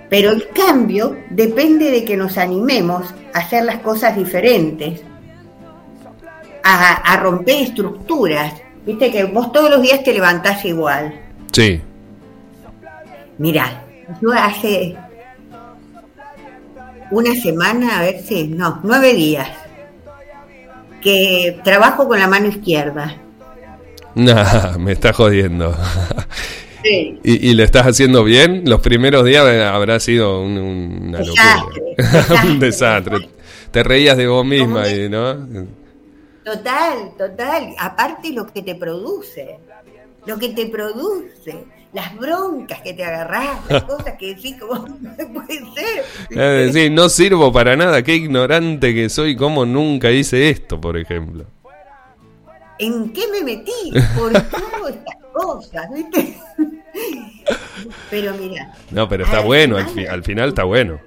Pero 0.09 0.31
el 0.31 0.49
cambio 0.49 1.15
depende 1.29 1.89
de 1.89 2.03
que 2.03 2.17
nos 2.17 2.37
animemos 2.37 3.05
a 3.33 3.39
hacer 3.39 3.63
las 3.63 3.77
cosas 3.79 4.17
diferentes, 4.17 5.01
a, 6.63 7.17
romper 7.17 7.63
estructuras. 7.63 8.53
Viste 8.85 9.11
que 9.11 9.25
vos 9.25 9.51
todos 9.51 9.69
los 9.69 9.81
días 9.81 10.03
te 10.03 10.13
levantás 10.13 10.63
igual. 10.65 11.13
Sí. 11.51 11.81
Mira, 13.37 13.83
yo 14.21 14.31
hace 14.31 14.95
una 17.11 17.35
semana, 17.35 17.99
a 17.99 18.01
ver 18.03 18.21
si, 18.21 18.47
no, 18.47 18.79
nueve 18.83 19.13
días, 19.13 19.49
que 21.01 21.59
trabajo 21.63 22.07
con 22.07 22.19
la 22.19 22.27
mano 22.27 22.47
izquierda. 22.47 23.17
Nah, 24.13 24.77
me 24.77 24.91
está 24.91 25.13
jodiendo. 25.13 25.75
Sí. 26.83 27.19
¿Y, 27.23 27.53
lo 27.53 27.63
estás 27.63 27.85
haciendo 27.85 28.23
bien? 28.23 28.63
Los 28.65 28.79
primeros 28.81 29.23
días 29.23 29.45
habrá 29.45 29.99
sido 29.99 30.41
un, 30.41 31.11
desastre, 31.11 32.43
un 32.43 32.59
desastre. 32.59 33.29
Te 33.69 33.83
reías 33.83 34.17
de 34.17 34.25
vos 34.25 34.43
misma, 34.43 34.89
y, 34.89 35.07
¿no? 35.07 35.47
Total, 36.43 37.13
total. 37.17 37.75
Aparte 37.77 38.31
lo 38.31 38.47
que 38.47 38.61
te 38.61 38.75
produce, 38.75 39.59
lo 40.25 40.37
que 40.37 40.49
te 40.49 40.65
produce, 40.67 41.65
las 41.93 42.15
broncas 42.17 42.81
que 42.81 42.93
te 42.93 43.03
agarrás, 43.03 43.59
las 43.69 43.83
cosas 43.87 44.15
que 44.17 44.35
decís 44.35 44.55
como 44.59 44.87
no 44.87 45.33
puede 45.33 45.63
ser. 46.31 46.91
no 46.91 47.09
sirvo 47.09 47.51
para 47.51 47.75
nada, 47.75 48.01
qué 48.01 48.15
ignorante 48.15 48.93
que 48.93 49.09
soy, 49.09 49.35
cómo 49.35 49.65
nunca 49.65 50.11
hice 50.11 50.49
esto, 50.49 50.79
por 50.81 50.97
ejemplo. 50.97 51.45
¿En 52.79 53.13
qué 53.13 53.21
me 53.31 53.43
metí? 53.43 53.91
¿Por 54.17 54.31
qué 54.31 54.39
estas 54.89 55.15
cosas? 55.33 55.87
¿Viste? 55.93 56.37
Pero 58.09 58.33
mira. 58.33 58.73
No, 58.89 59.07
pero 59.07 59.23
está 59.25 59.41
bueno, 59.41 59.77
al, 59.77 60.23
final 60.23 60.49
está 60.49 60.63
bueno. 60.63 60.99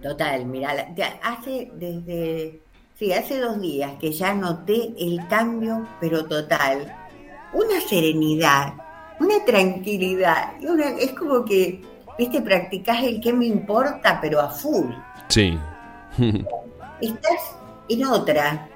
Total, 0.00 0.44
mira, 0.46 0.86
hace 1.22 1.70
desde 1.74 2.60
Sí, 2.98 3.12
hace 3.12 3.38
dos 3.40 3.60
días 3.60 3.92
que 4.00 4.10
ya 4.10 4.32
noté 4.32 4.94
el 4.98 5.20
cambio, 5.28 5.86
pero 6.00 6.24
total. 6.24 6.96
Una 7.52 7.78
serenidad, 7.86 8.72
una 9.20 9.44
tranquilidad. 9.44 10.54
es 10.98 11.12
como 11.12 11.44
que, 11.44 11.82
viste, 12.16 12.40
practicás 12.40 13.02
el 13.02 13.20
que 13.20 13.34
me 13.34 13.44
importa, 13.44 14.18
pero 14.18 14.40
a 14.40 14.48
full. 14.48 14.86
Sí. 15.28 15.58
Estás 17.02 17.58
en 17.90 18.06
otra. 18.06 18.66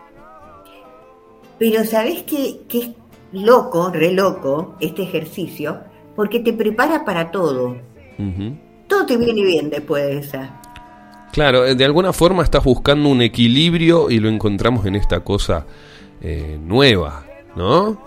Pero 1.58 1.82
sabes 1.86 2.22
que, 2.24 2.60
que 2.68 2.78
es 2.78 2.90
loco, 3.32 3.88
re 3.90 4.12
loco, 4.12 4.76
este 4.80 5.02
ejercicio, 5.02 5.80
porque 6.14 6.40
te 6.40 6.52
prepara 6.52 7.06
para 7.06 7.30
todo. 7.30 7.74
Todo 8.86 9.06
te 9.06 9.16
viene 9.16 9.42
bien 9.42 9.70
después 9.70 10.04
de 10.04 10.18
esa. 10.18 10.59
Claro, 11.32 11.64
eh, 11.64 11.74
de 11.74 11.84
alguna 11.84 12.12
forma 12.12 12.42
estás 12.42 12.64
buscando 12.64 13.08
un 13.08 13.22
equilibrio 13.22 14.10
y 14.10 14.18
lo 14.18 14.28
encontramos 14.28 14.84
en 14.86 14.96
esta 14.96 15.20
cosa 15.20 15.64
eh, 16.20 16.58
nueva, 16.60 17.24
¿no? 17.54 17.98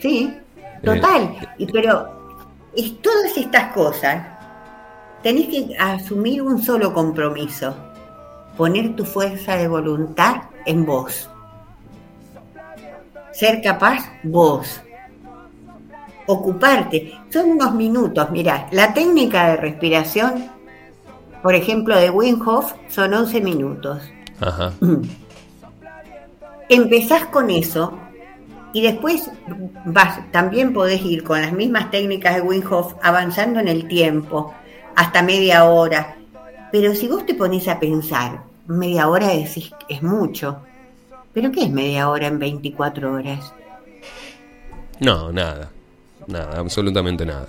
Sí, 0.00 0.34
total. 0.82 1.36
y, 1.58 1.66
pero 1.66 2.08
es, 2.74 3.00
todas 3.00 3.36
estas 3.36 3.72
cosas 3.72 4.26
tenés 5.22 5.48
que 5.48 5.76
asumir 5.78 6.42
un 6.42 6.62
solo 6.62 6.92
compromiso, 6.92 7.74
poner 8.56 8.96
tu 8.96 9.04
fuerza 9.04 9.56
de 9.56 9.68
voluntad 9.68 10.42
en 10.66 10.84
vos. 10.84 11.28
Ser 13.32 13.60
capaz 13.62 14.00
vos. 14.22 14.80
Ocuparte. 16.26 17.12
Son 17.30 17.50
unos 17.50 17.74
minutos, 17.74 18.30
mira, 18.30 18.68
la 18.70 18.94
técnica 18.94 19.48
de 19.48 19.56
respiración 19.56 20.50
por 21.44 21.54
ejemplo, 21.54 21.94
de 21.94 22.08
Wim 22.08 22.40
son 22.88 23.12
11 23.12 23.40
minutos. 23.42 24.02
Ajá. 24.40 24.72
Empezás 26.70 27.26
con 27.26 27.50
eso 27.50 27.98
y 28.72 28.80
después 28.80 29.30
vas, 29.84 30.20
también 30.32 30.72
podés 30.72 31.02
ir 31.02 31.22
con 31.22 31.42
las 31.42 31.52
mismas 31.52 31.90
técnicas 31.90 32.36
de 32.36 32.40
Wim 32.40 32.64
avanzando 33.02 33.60
en 33.60 33.68
el 33.68 33.86
tiempo, 33.86 34.54
hasta 34.96 35.22
media 35.22 35.66
hora. 35.66 36.16
Pero 36.72 36.94
si 36.94 37.08
vos 37.08 37.26
te 37.26 37.34
pones 37.34 37.68
a 37.68 37.78
pensar, 37.78 38.42
media 38.66 39.06
hora 39.06 39.28
decís, 39.28 39.70
es 39.86 40.02
mucho. 40.02 40.62
¿Pero 41.34 41.52
qué 41.52 41.64
es 41.64 41.70
media 41.70 42.08
hora 42.08 42.26
en 42.26 42.38
24 42.38 43.12
horas? 43.12 43.52
No, 44.98 45.30
nada. 45.30 45.70
Nada, 46.26 46.58
absolutamente 46.58 47.26
nada. 47.26 47.48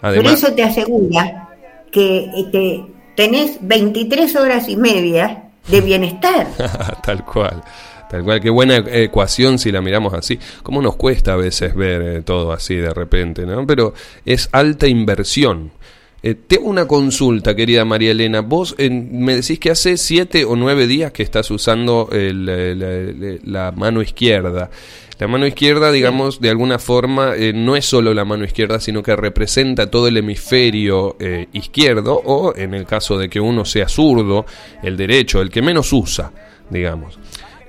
Por 0.00 0.24
eso 0.24 0.50
te 0.54 0.62
asegura 0.62 1.50
que 1.94 2.28
este, 2.36 2.84
tenés 3.14 3.58
23 3.60 4.34
horas 4.34 4.68
y 4.68 4.76
media 4.76 5.44
de 5.68 5.80
bienestar. 5.80 6.48
Tal 7.04 7.24
cual. 7.24 7.62
Tal 8.10 8.24
cual, 8.24 8.40
qué 8.40 8.50
buena 8.50 8.76
ecuación 8.76 9.58
si 9.58 9.70
la 9.72 9.80
miramos 9.80 10.12
así. 10.12 10.38
¿Cómo 10.62 10.82
nos 10.82 10.96
cuesta 10.96 11.34
a 11.34 11.36
veces 11.36 11.74
ver 11.74 12.02
eh, 12.02 12.22
todo 12.22 12.52
así 12.52 12.74
de 12.74 12.92
repente, 12.92 13.46
¿no? 13.46 13.66
Pero 13.66 13.94
es 14.26 14.48
alta 14.52 14.88
inversión. 14.88 15.70
Eh, 16.22 16.34
tengo 16.34 16.68
una 16.68 16.86
consulta, 16.86 17.54
querida 17.54 17.84
María 17.84 18.10
Elena. 18.10 18.40
Vos 18.40 18.74
me 18.78 19.36
decís 19.36 19.58
que 19.58 19.70
hace 19.70 19.96
siete 19.96 20.44
o 20.44 20.56
nueve 20.56 20.86
días 20.86 21.12
que 21.12 21.22
estás 21.22 21.50
usando 21.50 22.08
la 22.12 23.72
mano 23.72 24.02
izquierda. 24.02 24.70
La 25.18 25.28
mano 25.28 25.46
izquierda, 25.46 25.92
digamos, 25.92 26.40
de 26.40 26.50
alguna 26.50 26.78
forma 26.78 27.34
eh, 27.36 27.52
no 27.54 27.76
es 27.76 27.84
solo 27.84 28.12
la 28.14 28.24
mano 28.24 28.44
izquierda, 28.44 28.80
sino 28.80 29.02
que 29.02 29.14
representa 29.14 29.90
todo 29.90 30.08
el 30.08 30.16
hemisferio 30.16 31.16
eh, 31.20 31.46
izquierdo 31.52 32.20
o, 32.24 32.54
en 32.56 32.74
el 32.74 32.84
caso 32.84 33.16
de 33.16 33.28
que 33.28 33.40
uno 33.40 33.64
sea 33.64 33.88
zurdo, 33.88 34.44
el 34.82 34.96
derecho, 34.96 35.40
el 35.40 35.50
que 35.50 35.62
menos 35.62 35.92
usa, 35.92 36.32
digamos. 36.68 37.18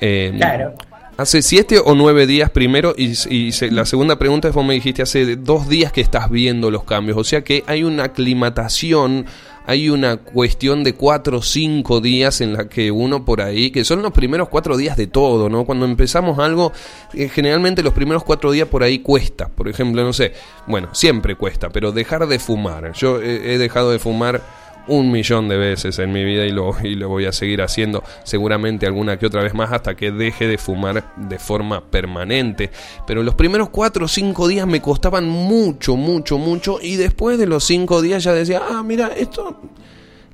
Eh, 0.02 0.34
claro. 0.36 0.74
Hace 1.18 1.42
siete 1.42 1.80
o 1.80 1.96
nueve 1.96 2.28
días 2.28 2.50
primero 2.50 2.94
y, 2.98 3.14
y 3.30 3.52
la 3.72 3.86
segunda 3.86 4.20
pregunta 4.20 4.50
es, 4.50 4.54
vos 4.54 4.66
me 4.66 4.74
dijiste, 4.74 5.02
hace 5.02 5.38
dos 5.38 5.70
días 5.70 5.94
que 5.94 6.02
estás 6.02 6.30
viendo 6.30 6.70
los 6.70 6.84
cambios, 6.84 7.18
o 7.18 7.24
sea 7.24 7.42
que 7.42 7.64
hay 7.68 7.84
una 7.84 8.04
aclimatación 8.04 9.26
hay 9.68 9.90
una 9.90 10.18
cuestión 10.18 10.84
de 10.84 10.94
cuatro 10.94 11.40
o 11.40 11.42
cinco 11.42 12.00
días 12.00 12.42
en 12.42 12.54
la 12.54 12.68
que 12.70 12.92
uno 12.92 13.26
por 13.26 13.42
ahí, 13.42 13.72
que 13.72 13.84
son 13.84 14.02
los 14.02 14.12
primeros 14.12 14.50
cuatro 14.50 14.78
días 14.78 14.96
de 14.96 15.08
todo, 15.08 15.50
¿no? 15.50 15.66
Cuando 15.66 15.86
empezamos 15.86 16.38
algo, 16.40 16.72
eh, 17.14 17.30
generalmente 17.30 17.82
los 17.82 17.94
primeros 17.94 18.24
cuatro 18.24 18.52
días 18.52 18.68
por 18.68 18.84
ahí 18.84 19.00
cuesta. 19.00 19.48
Por 19.48 19.68
ejemplo, 19.68 20.04
no 20.04 20.14
sé, 20.14 20.34
bueno, 20.68 20.90
siempre 20.94 21.36
cuesta, 21.36 21.70
pero 21.70 21.92
dejar 21.92 22.28
de 22.28 22.40
fumar. 22.40 22.92
Yo 22.94 23.22
he 23.22 23.58
dejado 23.58 23.92
de 23.92 24.00
fumar 24.00 24.44
un 24.88 25.12
millón 25.12 25.48
de 25.48 25.58
veces 25.58 26.00
en 26.00 26.12
mi 26.12 26.24
vida 26.24 26.46
y 26.46 26.52
lo, 26.52 26.76
y 26.84 26.96
lo 26.96 27.10
voy 27.10 27.26
a 27.26 27.32
seguir 27.32 27.62
haciendo 27.62 28.04
seguramente 28.24 28.86
alguna 28.86 29.18
que 29.18 29.26
otra 29.26 29.44
vez 29.44 29.54
más 29.54 29.72
hasta 29.72 29.96
que 29.96 30.12
deje 30.12 30.48
de 30.48 30.58
fumar 30.58 31.14
de 31.16 31.40
forma 31.40 31.84
permanente. 31.84 32.72
Pero 33.08 33.24
los 33.24 33.36
primeros 33.36 33.70
cuatro 33.70 34.06
o 34.06 34.08
cinco 34.08 34.48
días 34.48 34.68
me 34.68 34.82
costaban 34.82 35.28
mucho, 35.28 35.96
mucho, 35.96 36.38
mucho 36.38 36.80
y 36.82 36.96
después 36.96 37.38
de 37.38 37.48
los 37.48 37.64
cinco 37.64 38.02
días 38.02 38.24
ya 38.24 38.34
decía, 38.34 38.62
ah, 38.70 38.84
mira, 38.84 39.12
esto... 39.16 39.62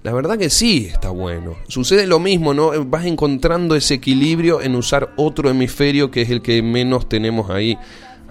La 0.04 0.14
verdad 0.14 0.36
que 0.40 0.50
sí 0.50 0.88
está 0.92 1.12
bueno. 1.12 1.58
Sucede 1.68 2.08
lo 2.08 2.20
mismo, 2.20 2.56
¿no? 2.56 2.72
Vas 2.86 3.06
encontrando 3.06 3.76
ese 3.76 3.94
equilibrio 3.94 4.60
en 4.60 4.76
usar 4.76 5.14
otro 5.16 5.48
hemisferio 5.48 6.10
que 6.10 6.24
es 6.24 6.32
el 6.32 6.42
que 6.42 6.64
menos 6.64 7.08
tenemos 7.08 7.52
ahí 7.52 7.78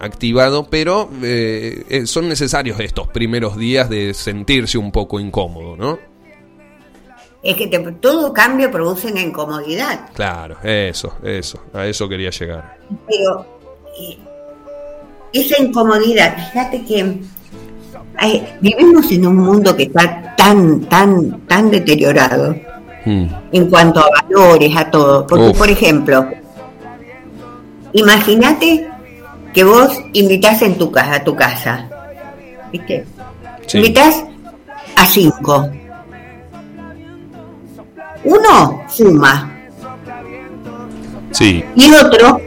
activado, 0.01 0.67
pero 0.69 1.09
eh, 1.23 1.85
eh, 1.89 2.07
son 2.07 2.27
necesarios 2.27 2.79
estos 2.79 3.07
primeros 3.07 3.55
días 3.55 3.89
de 3.89 4.13
sentirse 4.13 4.77
un 4.77 4.91
poco 4.91 5.19
incómodo, 5.19 5.77
¿no? 5.77 6.10
Es 7.43 7.55
que 7.55 7.67
todo 7.99 8.31
cambio 8.33 8.69
produce 8.69 9.11
una 9.11 9.21
incomodidad. 9.21 10.09
Claro, 10.13 10.57
eso, 10.61 11.15
eso, 11.23 11.59
a 11.73 11.87
eso 11.87 12.07
quería 12.07 12.29
llegar. 12.29 12.77
Pero 13.07 13.45
eh, 13.99 14.17
esa 15.33 15.61
incomodidad, 15.61 16.35
fíjate 16.51 16.85
que 16.85 17.19
vivimos 18.59 19.11
en 19.11 19.25
un 19.25 19.37
mundo 19.37 19.75
que 19.75 19.83
está 19.83 20.35
tan, 20.35 20.81
tan, 20.81 21.41
tan 21.47 21.71
deteriorado 21.71 22.55
hmm. 23.05 23.25
en 23.51 23.69
cuanto 23.69 24.01
a 24.01 24.21
valores, 24.21 24.75
a 24.75 24.91
todo. 24.91 25.25
Porque, 25.25 25.57
por 25.57 25.69
ejemplo, 25.69 26.27
imagínate 27.93 28.87
que 29.51 29.63
vos 29.63 29.99
invitás 30.13 30.61
en 30.61 30.77
tu 30.77 30.91
casa, 30.91 31.15
a 31.15 31.23
tu 31.23 31.35
casa, 31.35 31.89
¿viste? 32.71 33.03
Invitás 33.73 34.23
a 34.95 35.05
cinco 35.07 35.67
uno 38.23 38.83
fuma. 38.89 39.49
Sí. 41.31 41.63
Y 41.75 41.93
otro 41.93 42.39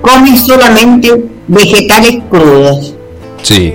come 0.00 0.36
solamente 0.36 1.24
vegetales 1.48 2.18
crudos. 2.30 2.94
Sí. 3.42 3.74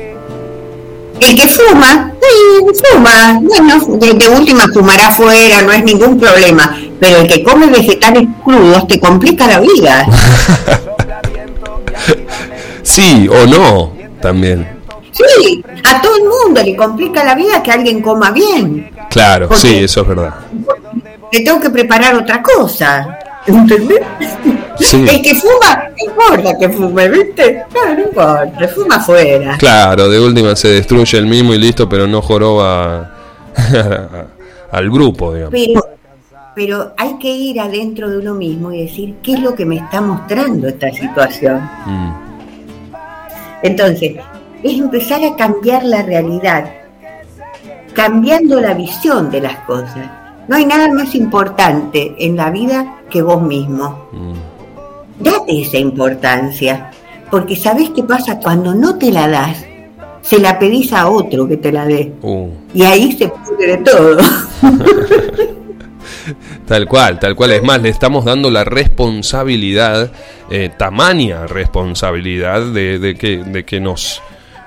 El 1.19 1.36
que 1.36 1.47
fuma, 1.47 2.13
sí, 2.21 2.65
fuma. 2.93 3.39
Bueno, 3.41 3.97
de, 3.97 4.30
última 4.30 4.67
fumará 4.74 5.10
afuera, 5.10 5.62
no 5.62 5.71
es 5.71 5.84
ningún 5.84 6.19
problema. 6.19 6.76
Pero 7.00 7.19
el 7.19 7.28
que 7.28 7.43
come 7.43 7.67
vegetales 7.67 8.28
crudos 8.43 8.88
te 8.88 9.00
complica 9.00 9.47
la 9.47 9.60
vida. 9.60 10.06
sí 12.84 13.30
o 13.30 13.45
no, 13.45 13.93
también. 14.21 14.82
Sí, 15.12 15.63
a 15.84 16.02
todo 16.02 16.15
el 16.15 16.24
mundo 16.24 16.63
le 16.63 16.76
complica 16.76 17.24
la 17.24 17.36
vida 17.36 17.62
que 17.62 17.71
alguien 17.71 18.02
coma 18.02 18.32
bien. 18.32 18.89
Claro, 19.10 19.50
sí, 19.54 19.84
eso 19.84 20.02
es 20.02 20.08
verdad. 20.08 20.34
Le 21.32 21.41
tengo 21.41 21.60
que 21.60 21.70
preparar 21.70 22.15
otra 22.15 22.41
cosa. 22.41 23.17
¿Entendés? 23.46 24.02
El 24.94 25.22
que 25.22 25.36
fuma, 25.36 25.89
no 25.89 26.12
importa 26.12 26.58
que 26.60 26.70
fume, 26.70 27.10
¿viste? 27.10 27.63
No, 27.74 27.94
no 27.94 28.02
importa, 28.02 28.67
fuma 28.67 28.96
afuera. 28.98 29.58
Claro, 29.58 30.10
de 30.10 30.20
última 30.20 30.56
se 30.56 30.70
destruye 30.70 31.17
el 31.17 31.26
mismo 31.26 31.54
y 31.54 31.58
listo, 31.58 31.88
pero 31.89 32.08
no 32.08 32.22
joroba 32.22 33.12
al 34.72 34.89
grupo, 34.91 35.34
digamos. 35.34 35.52
Pero, 35.54 35.82
pero 36.56 36.94
hay 36.98 37.17
que 37.17 37.30
ir 37.30 37.60
adentro 37.60 38.10
de 38.10 38.17
uno 38.17 38.34
mismo 38.34 38.72
y 38.72 38.84
decir 38.84 39.15
qué 39.24 39.34
es 39.34 39.39
lo 39.39 39.56
que 39.56 39.65
me 39.65 39.78
está 39.78 40.02
mostrando 40.02 40.67
esta 40.67 40.91
situación. 40.91 41.62
Mm. 41.86 42.13
Entonces, 43.63 44.17
es 44.63 44.80
empezar 44.80 45.22
a 45.24 45.36
cambiar 45.36 45.84
la 45.84 46.04
realidad 46.04 46.65
cambiando 47.94 48.60
la 48.60 48.74
visión 48.74 49.30
de 49.30 49.41
las 49.41 49.58
cosas. 49.60 50.21
No 50.52 50.58
hay 50.58 50.66
nada 50.66 50.90
más 50.92 51.16
importante 51.16 52.14
en 52.18 52.36
la 52.36 52.50
vida 52.50 53.04
que 53.10 53.22
vos 53.22 53.42
mismo. 53.42 54.10
Mm. 54.12 55.24
Date 55.24 55.62
esa 55.62 55.78
importancia, 55.78 56.92
porque 57.32 57.56
¿sabés 57.56 57.92
qué 57.92 58.04
pasa 58.04 58.38
cuando 58.38 58.76
no 58.76 58.98
te 58.98 59.14
la 59.14 59.30
das? 59.30 59.66
Se 60.22 60.40
la 60.40 60.60
pedís 60.60 60.92
a 60.92 61.10
otro 61.10 61.48
que 61.48 61.56
te 61.56 61.72
la 61.72 61.86
dé. 61.86 62.12
Uh. 62.22 62.50
Y 62.74 62.84
ahí 62.84 63.14
se 63.14 63.30
pudre 63.30 63.78
todo. 63.78 64.18
Tal 66.68 66.88
cual, 66.88 67.20
tal 67.20 67.36
cual. 67.36 67.52
Es 67.52 67.64
más, 67.64 67.82
le 67.82 67.90
estamos 67.90 68.24
dando 68.26 68.50
la 68.52 68.64
responsabilidad, 68.64 70.12
eh, 70.50 70.70
tamaña 70.78 71.48
responsabilidad 71.48 72.62
de, 72.62 73.18
que, 73.20 73.38
de 73.38 73.66
que 73.66 73.80
nos, 73.80 74.22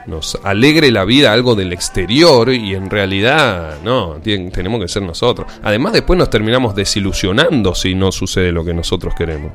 nos 0.07 0.38
alegre 0.43 0.90
la 0.90 1.05
vida 1.05 1.33
algo 1.33 1.55
del 1.55 1.73
exterior 1.73 2.53
y 2.53 2.75
en 2.75 2.90
realidad 2.90 3.79
no, 3.83 4.17
tenemos 4.23 4.81
que 4.81 4.88
ser 4.88 5.03
nosotros. 5.03 5.51
Además, 5.62 5.93
después 5.93 6.19
nos 6.19 6.31
terminamos 6.31 6.75
desilusionando 6.75 7.75
si 7.75 7.95
no 7.95 8.12
sucede 8.12 8.53
lo 8.53 8.64
que 8.64 8.75
nosotros 8.75 9.14
queremos. 9.17 9.53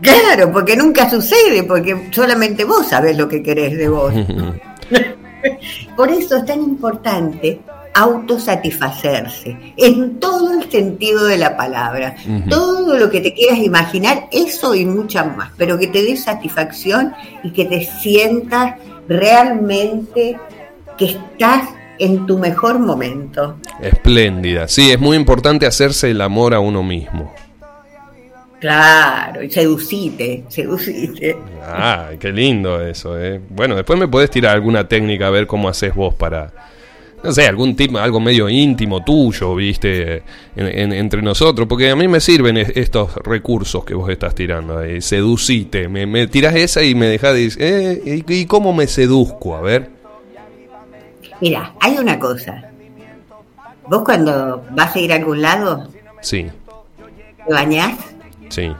Claro, 0.00 0.52
porque 0.52 0.76
nunca 0.76 1.08
sucede, 1.08 1.62
porque 1.62 2.08
solamente 2.10 2.64
vos 2.64 2.88
sabés 2.88 3.16
lo 3.16 3.28
que 3.28 3.42
querés 3.42 3.76
de 3.76 3.88
vos. 3.88 4.12
Por 5.96 6.10
eso 6.10 6.36
es 6.38 6.46
tan 6.46 6.62
importante 6.62 7.60
autosatisfacerse, 7.94 9.56
en 9.76 10.18
todo 10.18 10.60
el 10.60 10.70
sentido 10.70 11.26
de 11.26 11.38
la 11.38 11.56
palabra. 11.56 12.16
Todo 12.50 12.98
lo 12.98 13.08
que 13.08 13.20
te 13.20 13.32
quieras 13.32 13.58
imaginar, 13.58 14.26
eso 14.32 14.74
y 14.74 14.84
mucho 14.84 15.24
más, 15.24 15.52
pero 15.56 15.78
que 15.78 15.86
te 15.86 16.02
dé 16.02 16.16
satisfacción 16.16 17.14
y 17.44 17.52
que 17.52 17.64
te 17.64 17.84
sientas 17.84 18.74
realmente 19.08 20.36
que 20.96 21.04
estás 21.06 21.68
en 21.98 22.26
tu 22.26 22.38
mejor 22.38 22.78
momento. 22.78 23.56
Espléndida, 23.80 24.68
sí, 24.68 24.90
es 24.90 25.00
muy 25.00 25.16
importante 25.16 25.66
hacerse 25.66 26.10
el 26.10 26.20
amor 26.20 26.54
a 26.54 26.60
uno 26.60 26.82
mismo. 26.82 27.32
Claro, 28.60 29.42
y 29.42 29.50
seducite, 29.50 30.44
seducite. 30.48 31.36
Ah, 31.62 32.10
qué 32.18 32.32
lindo 32.32 32.80
eso, 32.80 33.20
¿eh? 33.20 33.40
Bueno, 33.50 33.76
después 33.76 33.98
me 33.98 34.08
podés 34.08 34.30
tirar 34.30 34.54
alguna 34.54 34.88
técnica 34.88 35.26
a 35.26 35.30
ver 35.30 35.46
cómo 35.46 35.68
haces 35.68 35.94
vos 35.94 36.14
para, 36.14 36.50
no 37.24 37.32
sé, 37.32 37.46
algún 37.46 37.74
tipo, 37.74 37.98
algo 37.98 38.20
medio 38.20 38.50
íntimo 38.50 39.02
tuyo, 39.02 39.54
viste, 39.54 40.22
entre 40.54 41.22
nosotros, 41.22 41.66
porque 41.66 41.90
a 41.90 41.96
mí 41.96 42.06
me 42.06 42.20
sirven 42.20 42.58
estos 42.58 43.16
recursos 43.16 43.82
que 43.82 43.94
vos 43.94 44.10
estás 44.10 44.34
tirando 44.34 44.78
ahí, 44.78 45.00
seducite, 45.00 45.88
me, 45.88 46.04
me 46.04 46.26
tiras 46.26 46.54
esa 46.54 46.82
y 46.82 46.94
me 46.94 47.06
dejas 47.06 47.32
de 47.32 47.50
eh, 47.58 48.24
¿y, 48.28 48.44
cómo 48.44 48.74
me 48.74 48.86
seduzco? 48.86 49.56
A 49.56 49.62
ver. 49.62 49.90
Mira, 51.40 51.72
hay 51.80 51.96
una 51.96 52.18
cosa, 52.18 52.70
vos 53.88 54.02
cuando 54.04 54.62
vas 54.72 54.94
a 54.94 54.98
ir 54.98 55.10
a 55.10 55.16
algún 55.16 55.40
lado, 55.40 55.88
sí. 56.20 56.46
¿te 57.46 57.52
bañás? 57.52 57.98
Sí. 58.50 58.70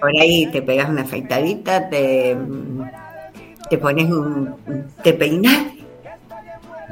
Por 0.00 0.10
ahí 0.20 0.46
te 0.52 0.62
pegas 0.62 0.88
una 0.88 1.02
afeitadita, 1.02 1.88
te, 1.88 2.36
te 3.68 3.78
pones 3.78 4.08
un, 4.10 4.54
te 5.02 5.12
peinas 5.12 5.73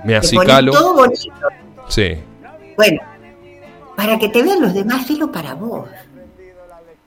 me 0.05 0.17
acicalo. 0.17 0.73
Todo 0.73 0.95
bonito. 0.95 1.33
Sí. 1.89 2.17
Bueno, 2.77 3.01
para 3.97 4.19
que 4.19 4.29
te 4.29 4.43
vean 4.43 4.61
los 4.61 4.75
demás, 4.75 5.11
hazlo 5.11 5.31
para 5.31 5.55
vos. 5.55 5.89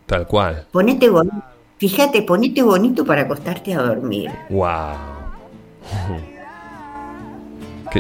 Tal 0.05 0.27
cual. 0.27 0.65
Ponete 0.71 1.09
bonito. 1.09 1.43
Fíjate, 1.77 2.21
ponete 2.21 2.61
bonito 2.61 3.05
para 3.05 3.23
acostarte 3.23 3.73
a 3.73 3.81
dormir. 3.81 4.31
Wow. 4.49 4.65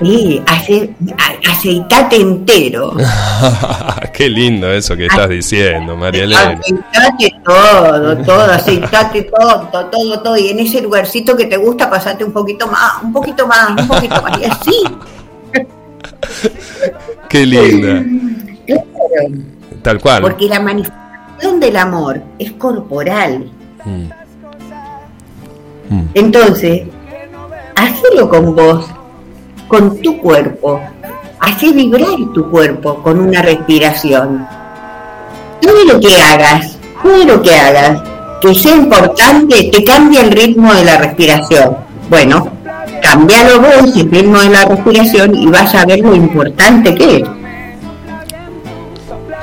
Sí, 0.03 0.43
aceitate 0.47 2.17
entero. 2.17 2.93
Qué 4.13 4.29
lindo 4.29 4.71
eso 4.71 4.95
que 4.95 5.05
estás 5.05 5.29
diciendo, 5.29 5.95
María 5.95 6.23
Elena. 6.23 6.59
Aceitate 6.59 7.35
todo, 7.43 8.17
todo, 8.17 8.51
aceitate 8.51 9.21
todo, 9.23 9.69
todo, 9.71 10.19
todo. 10.21 10.37
Y 10.37 10.49
en 10.49 10.59
ese 10.59 10.81
lugarcito 10.81 11.35
que 11.37 11.45
te 11.45 11.57
gusta, 11.57 11.89
pasate 11.89 12.23
un 12.23 12.33
poquito 12.33 12.67
más, 12.67 13.03
un 13.03 13.13
poquito 13.13 13.47
más, 13.47 13.69
un 13.81 13.87
poquito 13.87 14.21
más. 14.21 14.39
Y 14.39 14.45
así. 14.45 14.83
Qué 17.29 17.45
linda. 17.45 18.03
Tal 19.81 20.01
cual. 20.01 20.21
Porque 20.21 20.47
la 20.47 20.59
manifestación 20.59 21.59
del 21.59 21.77
amor 21.77 22.21
es 22.37 22.51
corporal. 22.53 23.49
Mm. 23.85 24.09
Mm. 25.89 26.07
Entonces, 26.15 26.83
hazlo 27.75 28.29
con 28.29 28.55
vos 28.55 28.94
con 29.67 30.01
tu 30.01 30.17
cuerpo. 30.19 30.79
Hace 31.39 31.71
vibrar 31.71 32.15
tu 32.33 32.49
cuerpo 32.49 33.01
con 33.01 33.19
una 33.19 33.41
respiración. 33.41 34.47
Todo 35.61 35.85
lo 35.85 35.99
que 35.99 36.15
hagas, 36.15 36.77
todo 37.01 37.25
lo 37.25 37.41
que 37.41 37.55
hagas, 37.55 38.01
que 38.41 38.55
sea 38.55 38.75
importante, 38.75 39.69
te 39.71 39.83
cambia 39.83 40.21
el 40.21 40.31
ritmo 40.31 40.73
de 40.73 40.85
la 40.85 40.97
respiración. 40.97 41.77
Bueno, 42.09 42.51
cambialo 43.01 43.61
vos 43.61 43.95
el 43.95 44.09
ritmo 44.09 44.39
de 44.39 44.49
la 44.49 44.65
respiración 44.65 45.35
y 45.35 45.47
vas 45.47 45.73
a 45.75 45.85
ver 45.85 45.99
lo 45.99 46.15
importante 46.15 46.93
que 46.95 47.17
es. 47.17 47.23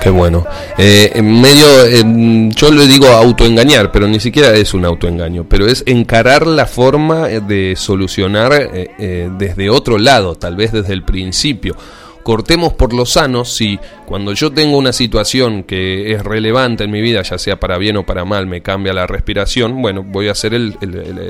Qué 0.03 0.11
bueno. 0.11 0.45
Eh, 0.79 1.12
en 1.15 1.41
medio, 1.41 2.51
yo 2.51 2.73
le 2.73 2.88
digo 2.88 3.07
autoengañar, 3.07 3.93
pero 3.93 4.09
ni 4.09 4.19
siquiera 4.19 4.53
es 4.53 4.75
un 4.75 4.85
autoengaño, 4.85 5.45
pero 5.49 5.67
es 5.67 5.85
encarar 5.87 6.45
la 6.45 6.67
forma 6.67 7.29
de 7.29 7.75
solucionar 7.77 8.53
eh, 8.53 8.91
eh, 8.99 9.31
desde 9.38 9.71
otro 9.71 9.99
lado, 9.99 10.35
tal 10.35 10.57
vez 10.57 10.73
desde 10.73 10.93
el 10.93 11.05
principio 11.05 11.77
cortemos 12.22 12.72
por 12.72 12.92
lo 12.92 13.06
sano 13.06 13.44
si 13.44 13.78
cuando 14.06 14.32
yo 14.32 14.52
tengo 14.52 14.76
una 14.76 14.92
situación 14.92 15.64
que 15.64 16.12
es 16.12 16.22
relevante 16.22 16.85
en 16.85 16.90
mi 16.90 17.00
vida, 17.00 17.22
ya 17.22 17.38
sea 17.38 17.58
para 17.58 17.78
bien 17.78 17.96
o 17.96 18.06
para 18.06 18.24
mal, 18.24 18.46
me 18.46 18.62
cambia 18.62 18.92
la 18.92 19.06
respiración, 19.06 19.80
bueno, 19.82 20.02
voy 20.02 20.28
a 20.28 20.32
hacer 20.32 20.54
el, 20.54 20.76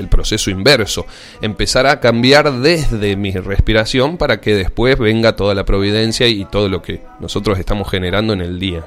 proceso 0.09 0.51
inverso, 0.51 1.05
empezar 1.41 1.87
a 1.87 1.99
cambiar 1.99 2.51
desde 2.59 3.15
mi 3.15 3.31
respiración 3.31 4.17
para 4.17 4.41
que 4.41 4.55
después 4.55 4.97
venga 4.99 5.35
toda 5.35 5.55
la 5.55 5.65
providencia 5.65 6.27
y 6.27 6.45
todo 6.45 6.69
lo 6.69 6.81
que 6.81 7.01
nosotros 7.19 7.57
estamos 7.59 7.89
generando 7.89 8.33
en 8.33 8.41
el 8.41 8.59
día. 8.59 8.83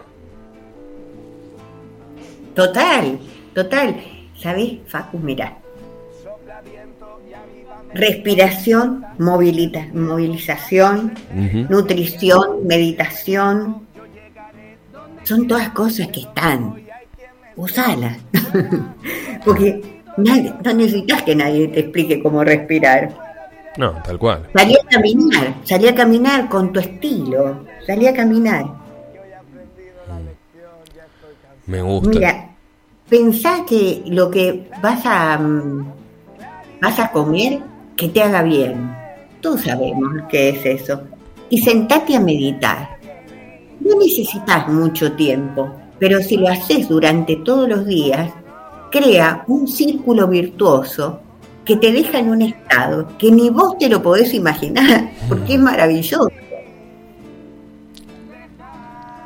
Total, 2.55 3.19
total. 3.55 3.97
¿Sabes, 4.41 4.79
Facu? 4.87 5.19
Mira, 5.19 5.59
respiración, 7.97 9.05
movilización, 9.19 11.15
nutrición, 11.69 12.67
meditación. 12.67 13.87
Son 15.25 15.49
todas 15.49 15.71
cosas 15.71 16.09
que 16.09 16.21
están. 16.21 16.83
Usalas. 17.57 18.19
Porque 19.45 20.03
no 20.17 20.73
necesitas 20.75 21.23
que 21.23 21.35
nadie 21.35 21.69
te 21.69 21.81
explique 21.81 22.23
cómo 22.23 22.45
respirar. 22.45 23.15
No, 23.77 23.93
tal 24.03 24.19
cual. 24.19 24.49
Salí 24.55 24.75
a 24.75 24.89
caminar, 24.89 25.55
salí 25.65 25.89
a 25.89 25.95
caminar 25.95 26.49
con 26.49 26.73
tu 26.73 26.81
estilo, 26.81 27.65
salí 27.87 28.07
a 28.07 28.15
caminar. 28.15 28.65
Me 31.67 31.83
gusta. 31.83 32.09
Mira, 32.09 32.49
pensá 33.09 33.65
que 33.67 34.03
lo 34.07 34.31
que 34.31 34.71
vas 34.81 35.03
a, 35.05 35.37
mm, 35.37 35.93
vas 36.81 36.99
a 36.99 37.11
comer 37.11 37.61
que 37.97 38.09
te 38.09 38.23
haga 38.23 38.43
bien. 38.43 38.95
Todos 39.41 39.63
sabemos 39.63 40.09
qué 40.29 40.51
es 40.51 40.83
eso. 40.83 41.01
Y 41.49 41.59
sentate 41.59 42.17
a 42.17 42.21
meditar. 42.21 42.99
No 43.81 43.99
necesitas 43.99 44.69
mucho 44.69 45.13
tiempo, 45.13 45.73
pero 45.99 46.21
si 46.23 46.37
lo 46.37 46.49
haces 46.49 46.89
durante 46.89 47.37
todos 47.37 47.69
los 47.69 47.87
días, 47.87 48.33
crea 48.91 49.45
un 49.47 49.67
círculo 49.67 50.27
virtuoso 50.29 51.21
que 51.65 51.77
te 51.77 51.93
deja 51.93 52.19
en 52.19 52.31
un 52.31 52.43
estado 52.43 53.09
que 53.19 53.31
ni 53.31 53.51
vos 53.51 53.77
te 53.79 53.89
lo 53.89 54.03
podés 54.03 54.33
imaginar, 54.35 55.11
porque 55.29 55.55
es 55.55 55.61
maravilloso. 55.61 56.31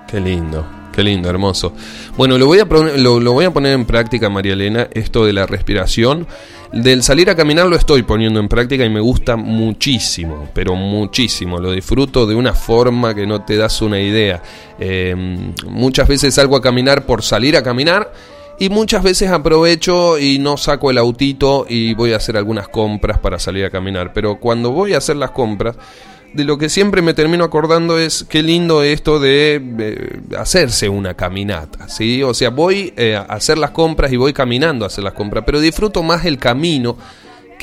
Qué 0.08 0.20
lindo, 0.20 0.64
lindo, 1.02 1.28
hermoso. 1.28 1.72
Bueno, 2.16 2.38
lo 2.38 2.46
voy 2.46 2.58
a, 2.58 2.64
lo, 2.64 3.32
voy 3.32 3.44
a 3.44 3.50
poner 3.52 3.72
en 3.72 3.84
práctica, 3.84 4.28
María 4.28 4.52
Elena, 4.52 4.88
esto 4.92 5.24
de 5.24 5.32
la 5.32 5.46
respiración. 5.46 6.26
Del 6.72 7.02
salir 7.02 7.28
a 7.30 7.34
caminar 7.34 7.66
lo 7.66 7.74
estoy 7.74 8.04
poniendo 8.04 8.38
en 8.38 8.48
práctica 8.48 8.84
y 8.84 8.90
me 8.90 9.00
gusta 9.00 9.36
muchísimo, 9.36 10.48
pero 10.54 10.76
muchísimo. 10.76 11.58
Lo 11.58 11.72
disfruto 11.72 12.26
de 12.26 12.34
una 12.34 12.54
forma 12.54 13.14
que 13.14 13.26
no 13.26 13.42
te 13.44 13.56
das 13.56 13.82
una 13.82 14.00
idea. 14.00 14.42
Em, 14.78 15.52
muchas 15.66 16.06
veces 16.06 16.34
salgo 16.34 16.56
a 16.56 16.62
caminar 16.62 17.06
por 17.06 17.22
salir 17.22 17.56
a 17.56 17.62
caminar 17.62 18.12
y 18.60 18.68
muchas 18.68 19.02
veces 19.02 19.30
aprovecho 19.30 20.18
y 20.18 20.38
no 20.38 20.58
saco 20.58 20.90
el 20.90 20.98
autito 20.98 21.66
y 21.68 21.94
voy 21.94 22.12
a 22.12 22.16
hacer 22.16 22.36
algunas 22.36 22.68
compras 22.68 23.18
para 23.18 23.38
salir 23.38 23.64
a 23.64 23.70
caminar. 23.70 24.12
Pero 24.12 24.38
cuando 24.38 24.70
voy 24.70 24.92
a 24.92 24.98
hacer 24.98 25.16
las 25.16 25.30
compras, 25.30 25.76
de 26.32 26.44
lo 26.44 26.58
que 26.58 26.68
siempre 26.68 27.02
me 27.02 27.14
termino 27.14 27.44
acordando 27.44 27.98
es 27.98 28.24
qué 28.28 28.42
lindo 28.42 28.82
esto 28.82 29.18
de 29.18 30.20
hacerse 30.38 30.88
una 30.88 31.14
caminata, 31.14 31.88
¿sí? 31.88 32.22
O 32.22 32.34
sea, 32.34 32.50
voy 32.50 32.92
eh, 32.96 33.16
a 33.16 33.22
hacer 33.22 33.58
las 33.58 33.70
compras 33.70 34.12
y 34.12 34.16
voy 34.16 34.32
caminando 34.32 34.84
a 34.84 34.88
hacer 34.88 35.04
las 35.04 35.14
compras, 35.14 35.44
pero 35.44 35.60
disfruto 35.60 36.02
más 36.02 36.24
el 36.24 36.38
camino 36.38 36.96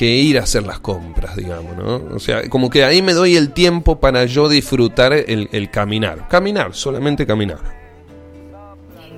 ir 0.06 0.38
a 0.38 0.42
hacer 0.42 0.64
las 0.64 0.78
compras, 0.80 1.36
digamos, 1.36 1.76
¿no? 1.76 2.14
O 2.14 2.18
sea, 2.18 2.48
como 2.48 2.70
que 2.70 2.84
ahí 2.84 3.02
me 3.02 3.12
doy 3.12 3.36
el 3.36 3.50
tiempo 3.50 3.98
para 3.98 4.24
yo 4.26 4.48
disfrutar 4.48 5.12
el, 5.12 5.48
el 5.52 5.70
caminar. 5.70 6.28
Caminar, 6.28 6.74
solamente 6.74 7.26
caminar. 7.26 7.78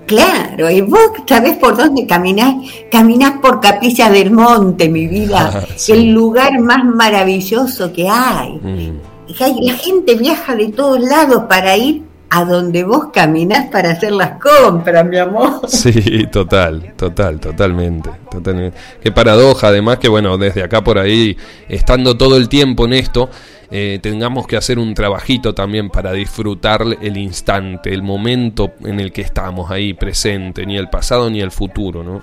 Claro, 0.06 0.70
y 0.70 0.80
vos 0.80 1.00
sabés 1.26 1.56
por 1.58 1.76
dónde 1.76 2.06
caminás. 2.06 2.54
Caminás 2.90 3.34
por 3.40 3.60
Capilla 3.60 4.10
del 4.10 4.30
Monte, 4.30 4.88
mi 4.88 5.06
vida. 5.06 5.50
Ah, 5.60 5.66
el 5.88 6.10
lugar 6.10 6.58
más 6.60 6.84
maravilloso 6.84 7.92
que 7.92 8.08
hay. 8.08 8.52
Mm. 8.62 9.09
La 9.38 9.74
gente 9.74 10.14
viaja 10.16 10.56
de 10.56 10.68
todos 10.68 11.00
lados 11.00 11.44
para 11.48 11.76
ir 11.76 12.02
a 12.30 12.44
donde 12.44 12.84
vos 12.84 13.08
caminás 13.12 13.68
para 13.70 13.90
hacer 13.90 14.12
las 14.12 14.40
compras, 14.40 15.04
mi 15.04 15.18
amor. 15.18 15.60
Sí, 15.68 16.26
total, 16.30 16.94
total, 16.96 17.40
totalmente, 17.40 18.10
totalmente. 18.30 18.78
Qué 19.02 19.10
paradoja, 19.10 19.68
además 19.68 19.98
que 19.98 20.08
bueno, 20.08 20.38
desde 20.38 20.62
acá 20.62 20.82
por 20.82 20.98
ahí, 20.98 21.36
estando 21.68 22.16
todo 22.16 22.36
el 22.36 22.48
tiempo 22.48 22.86
en 22.86 22.92
esto, 22.94 23.28
eh, 23.70 23.98
tengamos 24.00 24.46
que 24.46 24.56
hacer 24.56 24.78
un 24.78 24.94
trabajito 24.94 25.54
también 25.54 25.90
para 25.90 26.12
disfrutar 26.12 26.82
el 27.00 27.16
instante, 27.16 27.92
el 27.92 28.02
momento 28.02 28.72
en 28.84 29.00
el 29.00 29.12
que 29.12 29.22
estamos 29.22 29.70
ahí 29.70 29.94
presente, 29.94 30.64
ni 30.66 30.76
el 30.76 30.88
pasado 30.88 31.28
ni 31.30 31.40
el 31.40 31.50
futuro, 31.50 32.02
¿no? 32.04 32.22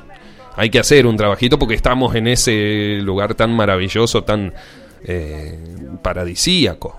Hay 0.55 0.69
que 0.69 0.79
hacer 0.79 1.05
un 1.05 1.15
trabajito 1.17 1.59
porque 1.59 1.75
estamos 1.75 2.15
en 2.15 2.27
ese 2.27 2.99
lugar 3.01 3.35
tan 3.35 3.55
maravilloso, 3.55 4.23
tan 4.23 4.53
eh, 5.03 5.59
paradisíaco. 6.01 6.95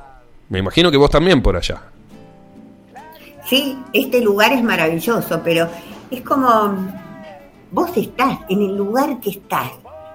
Me 0.49 0.59
imagino 0.59 0.91
que 0.91 0.97
vos 0.97 1.11
también 1.11 1.43
por 1.43 1.57
allá. 1.57 1.83
Sí, 3.47 3.79
este 3.93 4.21
lugar 4.21 4.53
es 4.53 4.63
maravilloso, 4.63 5.41
pero 5.43 5.69
es 6.11 6.21
como 6.23 6.75
vos 7.71 7.91
estás 7.97 8.39
en 8.49 8.63
el 8.63 8.77
lugar 8.77 9.21
que 9.21 9.31
estás 9.31 9.71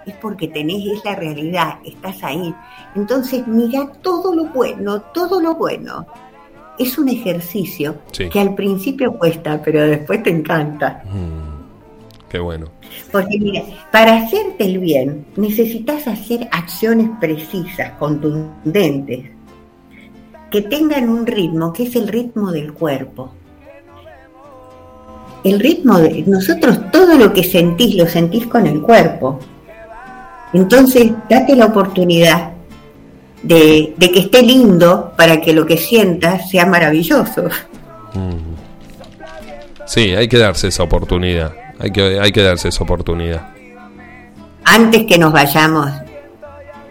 es 0.06 0.16
porque 0.16 0.48
tenés, 0.48 0.86
es 0.86 1.06
la 1.06 1.16
realidad, 1.16 1.80
estás 1.86 2.24
ahí. 2.24 2.54
Entonces 2.96 3.48
mira 3.48 3.92
todo 4.02 4.34
lo 4.36 4.46
bueno, 4.46 5.02
todo 5.14 5.42
lo 5.42 5.56
bueno. 5.56 6.06
Es 6.78 6.98
un 6.98 7.08
ejercicio 7.10 7.98
que 8.12 8.40
al 8.40 8.56
principio 8.56 9.14
cuesta, 9.14 9.62
pero 9.64 9.82
después 9.82 10.24
te 10.24 10.32
encanta. 10.32 11.04
Mm, 11.06 12.30
qué 12.30 12.40
bueno. 12.40 12.68
Porque 13.12 13.40
mira, 13.40 13.64
para 13.92 14.18
hacerte 14.18 14.66
el 14.66 14.80
bien 14.80 15.26
necesitas 15.36 16.08
hacer 16.08 16.48
acciones 16.52 17.10
precisas, 17.20 17.92
contundentes, 18.00 19.26
que 20.50 20.62
tengan 20.62 21.10
un 21.10 21.26
ritmo, 21.26 21.74
que 21.74 21.84
es 21.84 21.96
el 21.96 22.08
ritmo 22.08 22.52
del 22.52 22.74
cuerpo. 22.74 23.34
El 25.44 25.60
ritmo 25.60 25.98
de 26.00 26.24
nosotros, 26.26 26.92
todo 26.92 27.18
lo 27.18 27.34
que 27.34 27.44
sentís, 27.44 27.96
lo 27.96 28.08
sentís 28.08 28.48
con 28.48 28.66
el 28.66 28.82
cuerpo. 28.82 29.40
Entonces, 30.54 31.12
date 31.30 31.56
la 31.56 31.66
oportunidad 31.66 32.52
de, 33.42 33.94
que 34.00 34.20
esté 34.20 34.42
lindo 34.42 35.14
para 35.18 35.42
que 35.42 35.54
lo 35.54 35.66
que 35.66 35.78
sientas 35.78 36.50
sea 36.50 36.66
maravilloso. 36.66 37.44
Mm. 38.14 38.54
Sí, 39.86 40.16
hay 40.16 40.28
que 40.28 40.38
darse 40.38 40.68
esa 40.68 40.84
oportunidad. 40.84 41.63
Hay 41.80 41.92
que, 41.92 42.20
hay 42.20 42.32
que 42.32 42.42
darse 42.42 42.70
esa 42.70 42.84
oportunidad. 42.84 43.50
Antes 44.66 45.04
que 45.08 45.18
nos 45.18 45.34
vayamos, 45.34 45.90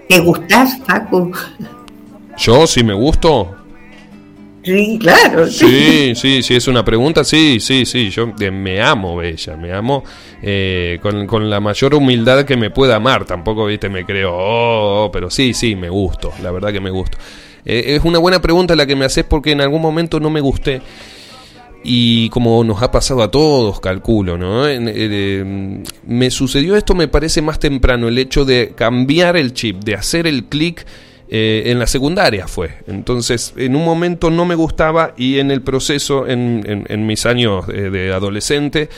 ¿te 0.09 0.19
gustás, 0.21 0.79
Facu? 0.87 1.33
Yo, 2.37 2.67
si 2.67 2.85
me 2.85 2.93
gusto, 2.93 3.57
Sí, 4.65 4.97
claro. 5.01 5.49
Sí, 5.49 6.13
sí, 6.15 6.43
sí, 6.43 6.55
es 6.55 6.69
una 6.69 6.85
pregunta, 6.85 7.25
sí, 7.25 7.59
sí, 7.59 7.85
sí, 7.85 8.11
yo 8.11 8.29
me 8.53 8.81
amo, 8.81 9.17
Bella, 9.17 9.57
me 9.57 9.73
amo 9.73 10.05
eh, 10.41 11.01
con, 11.03 11.51
la 11.51 11.59
mayor 11.59 11.95
humildad 11.95 12.45
que 12.45 12.57
me 12.57 12.71
pueda 12.71 12.97
amar, 12.97 13.25
tampoco, 13.25 13.67
viste, 13.67 13.89
me 13.89 14.05
creo, 14.05 14.31
oh, 14.33 15.11
pero 15.13 15.31
sí, 15.31 15.53
sí, 15.53 15.75
me 15.75 15.89
gusto, 15.89 16.33
la 16.43 16.53
verdad 16.53 16.73
que 16.73 16.81
me 16.81 16.91
gusto. 16.91 17.19
Eh, 17.65 17.97
es 17.97 18.05
una 18.05 18.19
buena 18.21 18.41
pregunta 18.41 18.77
la 18.77 18.87
que 18.87 18.95
me 18.95 19.05
haces 19.05 19.25
porque 19.25 19.51
en 19.51 19.61
algún 19.61 19.83
momento 19.83 20.21
no 20.21 20.31
me 20.31 20.41
gusté 20.41 20.81
y 21.85 22.29
como 22.31 22.63
nos 22.65 22.83
ha 22.83 22.91
pasado 22.91 23.23
a 23.23 23.31
todos, 23.31 23.81
calculo, 23.81 24.39
¿no? 24.39 24.67
Eh, 24.69 25.83
me 26.07 26.31
sucedió 26.31 26.77
esto, 26.77 26.95
me 26.95 27.09
parece 27.09 27.43
más 27.43 27.59
temprano, 27.59 28.09
el 28.09 28.19
hecho 28.19 28.45
de 28.45 28.73
cambiar 28.75 29.37
el 29.37 29.53
chip, 29.53 29.83
de 29.83 29.95
hacer 29.95 30.27
el 30.27 30.45
clic 30.45 30.87
eh, 31.29 31.65
en 31.67 31.79
la 31.79 31.87
secundaria 31.87 32.47
fue. 32.47 32.71
Entonces, 32.87 33.55
en 33.57 33.75
un 33.75 33.85
momento 33.85 34.31
no 34.31 34.45
me 34.45 34.55
gustaba 34.55 35.15
y 35.17 35.39
en 35.39 35.51
el 35.51 35.63
proceso, 35.63 36.27
en, 36.27 36.85
en, 36.89 37.07
mis 37.07 37.27
años 37.27 37.67
de, 37.67 38.13
adolescente, 38.13 38.89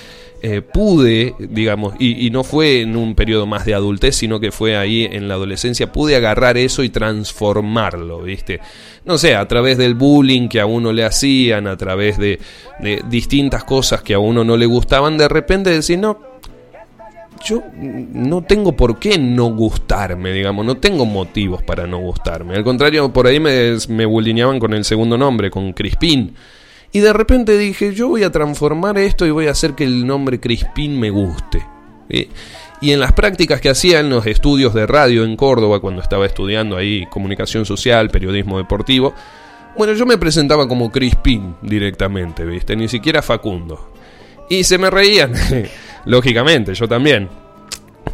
eh, 0.47 0.61
pude, 0.61 1.35
digamos, 1.39 1.95
y, 1.99 2.29
no 2.29 2.45
fue 2.45 2.83
en 2.83 2.99
un 2.99 3.15
periodo 3.15 3.47
más 3.47 3.65
de 3.65 3.73
adultez, 3.73 4.15
sino 4.15 4.41
que 4.41 4.53
fue 4.53 4.77
ahí 4.77 5.09
en 5.11 5.27
la 5.27 5.37
adolescencia, 5.37 5.91
pude 5.91 6.17
agarrar 6.17 6.59
eso 6.59 6.83
y 6.83 6.91
transformarlo, 6.91 8.21
¿viste? 8.21 8.61
No 9.07 9.17
sé, 9.17 9.37
a 9.37 9.49
través 9.49 9.79
del 9.79 9.95
bullying 9.95 10.49
que 10.49 10.61
a 10.61 10.67
uno 10.67 10.93
le 10.93 11.03
hacían, 11.03 11.67
a 11.67 11.79
través 11.79 12.19
de, 12.19 12.41
de 12.79 13.03
distintas 13.09 13.65
cosas 13.65 14.03
que 14.03 14.13
a 14.13 14.19
uno 14.19 14.45
no 14.45 14.59
le 14.59 14.67
gustaban, 14.67 15.17
de 15.17 15.29
repente 15.29 15.71
decir, 15.71 15.99
no, 15.99 16.19
yo 17.43 17.63
no 17.73 18.43
tengo 18.43 18.77
por 18.77 18.99
qué 18.99 19.17
no 19.19 19.47
gustarme, 19.47 20.31
digamos, 20.31 20.67
no 20.67 20.77
tengo 20.77 21.07
motivos 21.07 21.63
para 21.63 21.87
no 21.87 22.01
gustarme. 22.01 22.55
Al 22.55 22.65
contrario, 22.65 23.11
por 23.11 23.27
ahí 23.27 23.41
me, 23.41 23.79
me 23.89 24.59
con 24.59 24.75
el 24.75 24.85
segundo 24.85 25.17
nombre, 25.17 25.51
con 25.51 25.73
Crispín. 25.73 26.35
Y 26.95 27.01
de 27.01 27.13
repente 27.13 27.59
dije, 27.59 27.93
yo 27.93 28.07
voy 28.07 28.23
a 28.23 28.31
transformar 28.31 28.99
esto 28.99 29.27
y 29.27 29.33
voy 29.33 29.49
a 29.49 29.51
hacer 29.51 29.75
que 29.75 29.83
el 29.83 30.07
nombre 30.07 30.39
Crispín 30.39 30.97
me 31.01 31.11
guste. 31.11 31.67
Y 32.81 32.93
en 32.93 33.01
las 33.01 33.13
prácticas 33.13 33.61
que 33.61 33.69
hacía 33.69 33.99
en 33.99 34.11
los 34.11 34.25
estudios 34.27 34.73
de 34.75 34.87
radio 34.87 35.25
en 35.25 35.35
Córdoba, 35.35 35.81
cuando 35.81 36.01
estaba 36.01 36.25
estudiando 36.25 36.77
ahí 36.77 37.05
comunicación 37.07 37.67
social, 37.67 38.11
periodismo 38.11 38.59
deportivo, 38.59 39.13
bueno, 39.77 39.93
yo 39.95 40.07
me 40.07 40.19
presentaba 40.19 40.69
como 40.69 40.93
Crispín 40.93 41.57
directamente, 41.63 42.45
¿viste? 42.45 42.77
Ni 42.77 42.87
siquiera 42.87 43.23
Facundo. 43.23 43.93
Y 44.49 44.63
se 44.63 44.79
me 44.79 44.89
reían. 44.89 45.33
Lógicamente, 46.05 46.75
yo 46.75 46.87
también. 46.87 47.29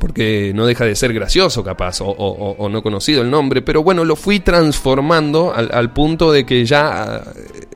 Porque 0.00 0.50
no 0.54 0.66
deja 0.66 0.84
de 0.84 0.96
ser 0.96 1.12
gracioso, 1.12 1.62
capaz, 1.62 2.00
o, 2.00 2.68
no 2.68 2.82
conocido 2.82 3.22
el 3.22 3.30
nombre, 3.30 3.62
pero 3.62 3.84
bueno, 3.84 4.04
lo 4.04 4.16
fui 4.16 4.40
transformando 4.40 5.54
al, 5.54 5.92
punto 5.92 6.32
de 6.32 6.44
que 6.44 6.64
ya 6.64 7.22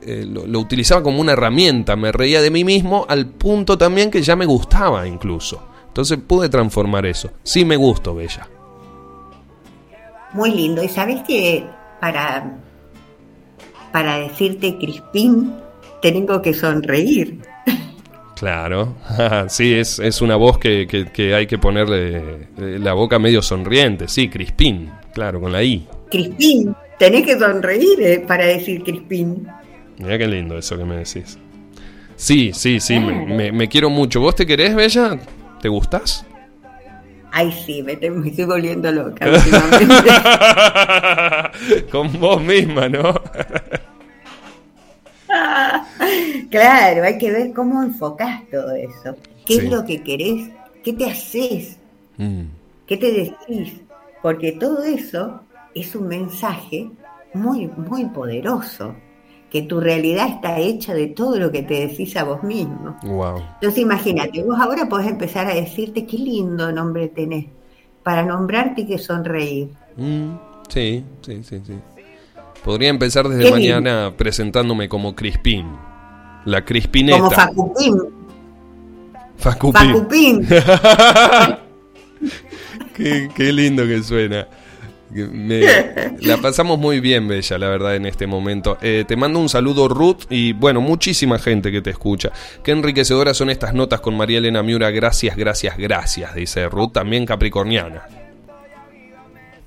eh, 0.01 0.25
lo, 0.27 0.59
utilizaba 0.59 1.03
como 1.03 1.21
una 1.21 1.31
herramienta, 1.33 1.95
me 1.95 2.11
reía 2.11 2.41
de 2.41 2.49
mí 2.49 2.65
mismo, 2.65 3.05
al 3.07 3.27
punto 3.27 3.77
también 3.77 4.11
que 4.11 4.21
ya 4.21 4.35
me 4.35 4.45
gustaba 4.45 5.07
incluso. 5.07 5.61
Entonces 5.87 6.17
pude 6.17 6.49
transformar 6.49 7.05
eso. 7.05 7.29
Sí 7.43 7.63
me 7.63 7.77
gusto, 7.77 8.13
Bella. 8.13 8.49
Muy 10.33 10.51
lindo. 10.51 10.83
Y 10.83 10.89
sabes 10.89 11.21
que 11.27 11.63
para, 12.01 12.57
para 13.93 14.17
decirte 14.17 14.77
Crispín, 14.77 15.53
tengo 16.01 16.41
que 16.41 16.53
sonreír. 16.53 17.39
Claro, 18.35 18.95
sí, 19.47 19.73
es, 19.73 19.99
es 19.99 20.21
una 20.21 20.35
voz 20.35 20.57
que, 20.57 20.87
que, 21.13 21.33
hay 21.33 21.47
que 21.47 21.57
ponerle 21.57 22.49
eh, 22.57 22.77
la 22.79 22.93
boca 22.93 23.17
medio 23.17 23.41
sonriente, 23.41 24.07
sí, 24.07 24.27
Crispín, 24.27 24.91
claro, 25.13 25.39
con 25.39 25.53
la 25.53 25.63
I. 25.63 25.87
Crispín, 26.11 26.75
tenés 26.99 27.25
que 27.25 27.39
sonreír 27.39 28.01
eh, 28.01 28.23
para 28.27 28.45
decir 28.45 28.83
Crispín. 28.83 29.47
Mira 29.97 30.17
qué 30.17 30.27
lindo 30.27 30.57
eso 30.57 30.77
que 30.77 30.83
me 30.83 30.97
decís. 30.97 31.39
Sí, 32.17 32.51
sí, 32.53 32.79
sí, 32.79 32.99
me, 32.99 33.51
me, 33.51 33.67
quiero 33.67 33.89
mucho. 33.89 34.21
¿Vos 34.21 34.35
te 34.35 34.45
querés, 34.45 34.75
Bella? 34.75 35.17
¿Te 35.61 35.69
gustás? 35.69 36.25
Ay, 37.31 37.51
sí, 37.65 37.83
me, 37.83 37.97
me 38.09 38.29
estoy 38.29 38.45
volviendo 38.45 38.91
loca. 38.91 39.25
con 41.91 42.19
vos 42.19 42.41
misma, 42.41 42.87
¿no? 42.87 43.13
claro, 46.49 47.03
hay 47.03 47.17
que 47.17 47.31
ver 47.31 47.53
cómo 47.53 47.83
enfocas 47.83 48.41
todo 48.49 48.75
eso. 48.75 49.15
¿Qué 49.45 49.57
es 49.57 49.69
lo 49.69 49.85
que 49.85 50.01
querés? 50.03 50.49
¿Qué 50.83 50.93
te 50.93 51.05
haces? 51.05 51.77
Mm. 52.17 52.43
¿Qué 52.87 52.97
te 52.97 53.11
decís? 53.11 53.81
Porque 54.21 54.53
todo 54.53 54.83
eso 54.83 55.41
es 55.73 55.95
un 55.95 56.07
mensaje 56.07 56.89
muy, 57.33 57.67
muy 57.67 58.05
poderoso. 58.05 58.95
Que 59.51 59.61
tu 59.61 59.79
realidad 59.79 60.27
está 60.27 60.59
hecha 60.59 60.93
de 60.93 61.07
todo 61.07 61.37
lo 61.39 61.51
que 61.51 61.61
te 61.61 61.87
decís 61.87 62.17
a 62.17 62.23
vos 62.23 62.43
mismo. 62.43 62.97
Entonces 63.01 63.77
imagínate, 63.77 64.43
vos 64.43 64.59
ahora 64.59 64.89
podés 64.89 65.07
empezar 65.07 65.47
a 65.47 65.53
decirte 65.53 66.05
qué 66.05 66.17
lindo 66.17 66.71
nombre 66.71 67.07
tenés. 67.07 67.45
Para 68.03 68.23
nombrarte 68.23 68.81
y 68.81 68.85
que 68.85 68.97
sonreír. 68.97 69.69
Mm, 69.95 70.35
sí, 70.67 71.05
sí, 71.21 71.43
sí, 71.43 71.61
sí. 71.65 71.73
Podría 72.65 72.89
empezar 72.89 73.29
desde 73.29 73.51
mañana 73.51 74.11
presentándome 74.17 74.89
como 74.89 75.13
Crispín. 75.15 75.67
La 76.45 76.65
Crispineta. 76.65 77.19
Como 77.19 77.29
Facupín. 77.31 77.93
Facupín. 79.37 80.47
qué, 83.35 83.53
lindo 83.53 83.85
que 83.85 84.01
suena. 84.01 84.47
la 86.21 86.37
pasamos 86.37 86.79
muy 86.79 86.99
bien, 86.99 87.27
Bella, 87.27 87.59
la 87.59 87.69
verdad, 87.69 87.95
en 87.95 88.07
este 88.07 88.25
momento. 88.25 88.79
Eh, 88.81 89.05
te 89.07 89.15
mando 89.15 89.39
un 89.39 89.49
saludo, 89.49 89.87
Ruth, 89.87 90.23
y 90.31 90.53
bueno, 90.53 90.81
muchísima 90.81 91.37
gente 91.37 91.71
que 91.71 91.83
te 91.83 91.91
escucha. 91.91 92.31
Qué 92.63 92.71
enriquecedoras 92.71 93.37
son 93.37 93.51
estas 93.51 93.75
notas 93.75 94.01
con 94.01 94.17
María 94.17 94.39
Elena 94.39 94.63
Miura. 94.63 94.89
Gracias, 94.89 95.37
gracias, 95.37 95.77
gracias, 95.77 96.33
dice 96.33 96.67
Ruth, 96.67 96.93
también 96.93 97.27
capricorniana. 97.27 98.24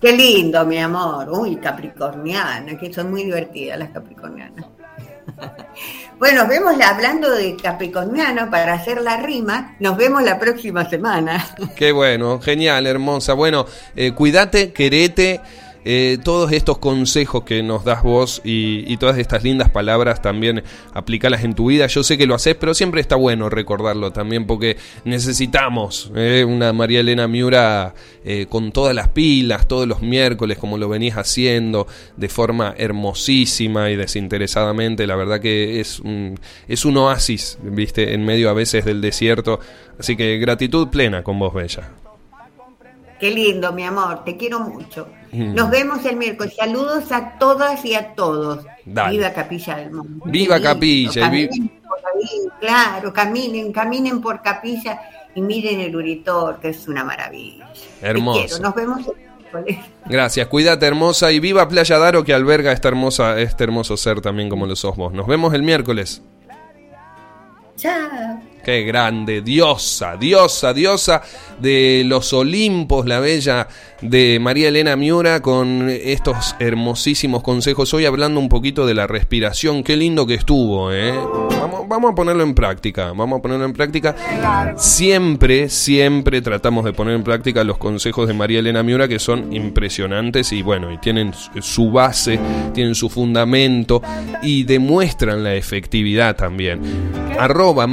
Qué 0.01 0.13
lindo, 0.13 0.65
mi 0.65 0.79
amor. 0.79 1.29
Uy, 1.31 1.57
capricorniana, 1.57 2.79
que 2.79 2.93
son 2.93 3.11
muy 3.11 3.25
divertidas 3.25 3.79
las 3.79 3.91
capricornianas. 3.91 4.67
Bueno, 6.19 6.49
vemos 6.49 6.75
hablando 6.81 7.31
de 7.31 7.55
Capricorniano 7.55 8.51
para 8.51 8.73
hacer 8.73 9.01
la 9.03 9.19
rima. 9.19 9.77
Nos 9.79 9.97
vemos 9.97 10.25
la 10.25 10.37
próxima 10.37 10.89
semana. 10.91 11.47
Qué 11.77 11.93
bueno, 11.93 12.41
genial, 12.41 12.89
hermosa. 12.89 13.35
Bueno, 13.35 13.67
eh, 13.95 14.11
cuídate, 14.13 14.73
querete. 14.73 15.41
Eh, 15.90 16.18
todos 16.22 16.53
estos 16.53 16.77
consejos 16.77 17.44
que 17.44 17.62
nos 17.62 17.83
das 17.83 18.03
vos 18.03 18.42
y, 18.44 18.94
todas 18.98 19.16
estas 19.16 19.42
lindas 19.42 19.70
palabras 19.70 20.20
también 20.20 20.62
aplicalas 20.92 21.44
en 21.44 21.55
tu 21.55 21.70
vida. 21.70 21.87
Yo 21.87 22.03
sé 22.03 22.18
que 22.18 22.27
lo 22.27 22.35
haces, 22.35 22.57
pero 22.57 22.74
siempre 22.74 23.01
está 23.01 23.16
bueno 23.16 23.48
recordarlo 23.48 24.12
también 24.12 24.46
porque 24.46 24.77
necesitamos 25.07 26.12
eh, 26.14 26.44
una 26.46 26.74
María 26.74 27.01
Elena 27.01 27.27
Miura 27.27 27.94
eh, 28.22 28.44
con 28.51 28.70
todas 28.70 28.94
las 28.94 29.09
pilas, 29.09 29.66
todos 29.66 29.88
los 29.88 30.03
miércoles, 30.03 30.59
como 30.59 30.77
lo 30.77 30.90
venís 30.90 31.14
haciendo, 31.14 31.87
de 32.18 32.29
forma 32.29 32.74
hermosísima 32.77 33.90
y 33.90 33.96
desinteresadamente. 33.96 35.07
La 35.07 35.16
verdad 35.16 35.40
que 35.40 35.81
es 35.81 36.01
un, 36.01 36.38
es 36.68 36.85
un 36.85 36.98
oasis, 36.98 37.57
viste, 37.62 38.12
en 38.12 38.27
medio 38.27 38.51
a 38.51 38.53
veces 38.53 38.85
del 38.85 39.01
desierto. 39.01 39.59
Así 39.98 40.16
que 40.16 40.37
gratitud 40.37 40.88
plena 40.88 41.22
con 41.22 41.38
vos, 41.38 41.55
Bella. 41.55 41.88
Qué 43.18 43.31
lindo, 43.31 43.72
mi 43.72 43.85
amor, 43.85 44.24
te 44.24 44.37
quiero 44.37 44.61
mucho. 44.61 45.09
Mm. 45.33 45.54
Nos 45.54 45.70
vemos 45.70 46.04
el 46.04 46.16
miércoles. 46.16 46.54
Saludos 46.57 47.11
a 47.12 47.38
todas 47.38 47.85
y 47.85 47.94
a 47.94 48.14
todos. 48.14 48.64
Viva 48.85 49.33
Capilla 49.33 49.76
del 49.76 49.90
Monte. 49.90 50.31
Viva 50.31 50.61
Capilla. 50.61 51.31
claro, 52.61 53.12
caminen, 53.12 53.72
caminen 53.72 54.20
por 54.20 54.40
Capilla 54.42 55.00
y 55.35 55.42
miren 55.42 55.81
el 55.81 55.94
Uritor, 55.94 56.61
que 56.61 56.70
es 56.70 56.88
una 56.88 57.04
maravilla. 57.04 57.70
Hermoso. 58.00 58.61
Nos 58.61 58.74
vemos 58.74 58.98
el 59.07 59.14
miércoles. 59.16 59.78
Gracias, 60.07 60.46
cuídate 60.46 60.87
hermosa 60.87 61.33
y 61.33 61.40
viva 61.40 61.68
Playa 61.68 61.98
Daro 61.98 62.24
que 62.24 62.35
alberga 62.35 62.72
esta 62.72 62.88
hermosa, 62.88 63.40
este 63.40 63.64
hermoso 63.64 63.96
ser 63.96 64.20
también 64.20 64.48
como 64.48 64.66
lo 64.66 64.76
sos 64.76 64.96
vos. 64.96 65.12
Nos 65.12 65.26
vemos 65.26 65.54
el 65.54 65.62
miércoles. 65.62 66.22
Chao. 67.76 68.40
Qué 68.68 68.83
grande, 68.83 69.40
diosa, 69.40 70.18
diosa, 70.18 70.74
diosa 70.74 71.22
de 71.59 72.02
los 72.04 72.35
Olimpos, 72.35 73.07
la 73.07 73.18
bella 73.18 73.66
de 74.02 74.38
María 74.40 74.68
Elena 74.68 74.94
Miura 74.94 75.40
con 75.40 75.88
estos 75.88 76.54
hermosísimos 76.59 77.42
consejos. 77.42 77.94
Hoy 77.94 78.04
hablando 78.04 78.38
un 78.38 78.50
poquito 78.50 78.87
de 78.87 78.92
la 78.92 79.07
respiración, 79.07 79.83
qué 79.83 79.96
lindo 79.96 80.26
que 80.26 80.35
estuvo, 80.35 80.92
¿eh? 80.92 81.14
Vamos, 81.59 81.88
vamos 81.88 82.12
a 82.12 82.14
ponerlo 82.14 82.42
en 82.42 82.54
práctica, 82.54 83.12
vamos 83.12 83.38
a 83.38 83.42
ponerlo 83.42 83.64
en 83.64 83.72
práctica. 83.72 84.14
Siempre, 84.76 85.70
siempre 85.70 86.42
tratamos 86.42 86.85
de 86.85 86.92
poner 86.92 87.14
en 87.14 87.24
práctica 87.24 87.64
los 87.64 87.78
consejos 87.78 88.28
de 88.28 88.35
María 88.35 88.59
Elena 88.59 88.83
Miura 88.83 89.09
que 89.09 89.18
son 89.18 89.50
impresionantes 89.50 90.52
y 90.52 90.61
bueno, 90.61 90.92
y 90.92 90.98
tienen 90.98 91.33
su 91.61 91.90
base, 91.90 92.38
tienen 92.74 92.94
su 92.94 93.09
fundamento 93.09 94.02
y 94.42 94.64
demuestran 94.64 95.42
la 95.42 95.54
efectividad 95.54 96.37
también. 96.37 96.81
Arroba 97.38 97.87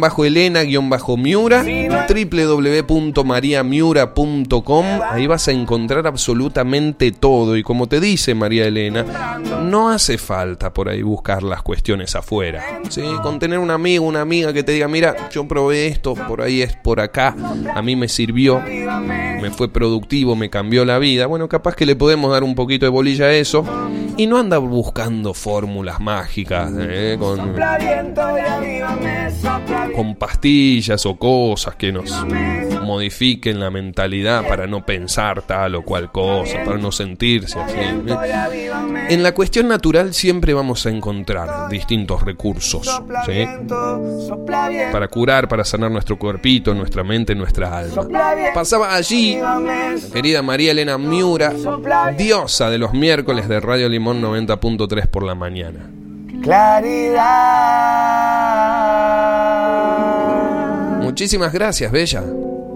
María-Elena-Miura, 0.00 1.64
www.mariamiura.com. 2.08 4.86
Ahí 5.10 5.26
vas 5.26 5.48
a 5.48 5.52
encontrar 5.52 6.06
absolutamente 6.06 7.12
todo. 7.12 7.56
Y 7.56 7.62
como 7.62 7.86
te 7.86 8.00
dice 8.00 8.34
María 8.34 8.66
Elena, 8.66 9.38
no 9.62 9.90
hace 9.90 10.18
falta 10.18 10.72
por 10.72 10.88
ahí 10.88 11.02
buscar 11.02 11.42
las 11.42 11.62
cuestiones 11.62 12.16
afuera. 12.16 12.80
¿sí? 12.88 13.02
Con 13.22 13.38
tener 13.38 13.58
un 13.58 13.70
amigo, 13.70 14.04
una 14.04 14.22
amiga 14.22 14.52
que 14.52 14.62
te 14.62 14.72
diga, 14.72 14.88
mira, 14.88 15.30
yo 15.30 15.46
probé 15.46 15.86
esto, 15.86 16.14
por 16.14 16.42
ahí 16.42 16.62
es 16.62 16.76
por 16.76 17.00
acá, 17.00 17.34
a 17.74 17.82
mí 17.82 17.96
me 17.96 18.08
sirvió, 18.08 18.62
me 19.40 19.50
fue 19.50 19.72
productivo, 19.72 20.36
me 20.36 20.50
cambió 20.50 20.84
la 20.84 20.98
vida. 20.98 21.26
Bueno, 21.26 21.48
capaz 21.48 21.74
que 21.74 21.86
le 21.86 21.96
podemos 21.96 22.32
dar 22.32 22.44
un 22.44 22.54
poquito 22.54 22.86
de 22.86 22.90
bolilla 22.90 23.26
a 23.26 23.32
eso. 23.32 23.64
Y 24.16 24.26
no 24.26 24.36
anda 24.36 24.58
buscando 24.58 25.32
fórmulas 25.32 25.98
mágicas 25.98 26.70
¿eh? 26.78 27.16
con, 27.18 27.54
con 29.94 30.14
pastillas 30.16 31.06
o 31.06 31.16
cosas 31.16 31.76
que 31.76 31.90
nos 31.90 32.12
modifiquen 32.82 33.60
la 33.60 33.70
mentalidad 33.70 34.46
para 34.46 34.66
no 34.66 34.84
pensar 34.84 35.42
tal 35.42 35.76
o 35.76 35.82
cual 35.82 36.10
cosa, 36.10 36.58
para 36.64 36.76
no 36.76 36.92
sentirse 36.92 37.58
así. 37.58 37.76
En 39.08 39.22
la 39.22 39.32
cuestión 39.32 39.68
natural 39.68 40.12
siempre 40.12 40.54
vamos 40.54 40.84
a 40.86 40.90
encontrar 40.90 41.68
distintos 41.68 42.22
recursos 42.22 43.02
para 44.92 45.08
curar, 45.08 45.48
para 45.48 45.64
sanar 45.64 45.90
nuestro 45.90 46.18
cuerpito, 46.18 46.74
nuestra 46.74 47.04
mente, 47.04 47.34
nuestra 47.34 47.78
alma. 47.78 48.08
Pasaba 48.54 48.94
allí, 48.94 49.29
querida 50.12 50.42
María 50.42 50.72
Elena 50.72 50.98
Miura, 50.98 51.52
diosa 52.16 52.70
de 52.70 52.78
los 52.78 52.92
miércoles 52.92 53.48
de 53.48 53.60
Radio 53.60 53.88
Limón 53.88 54.22
90.3 54.22 55.06
por 55.06 55.22
la 55.24 55.34
mañana. 55.34 55.90
Claridad. 56.42 57.20
Muchísimas 61.00 61.52
gracias, 61.52 61.92
Bella. 61.92 62.22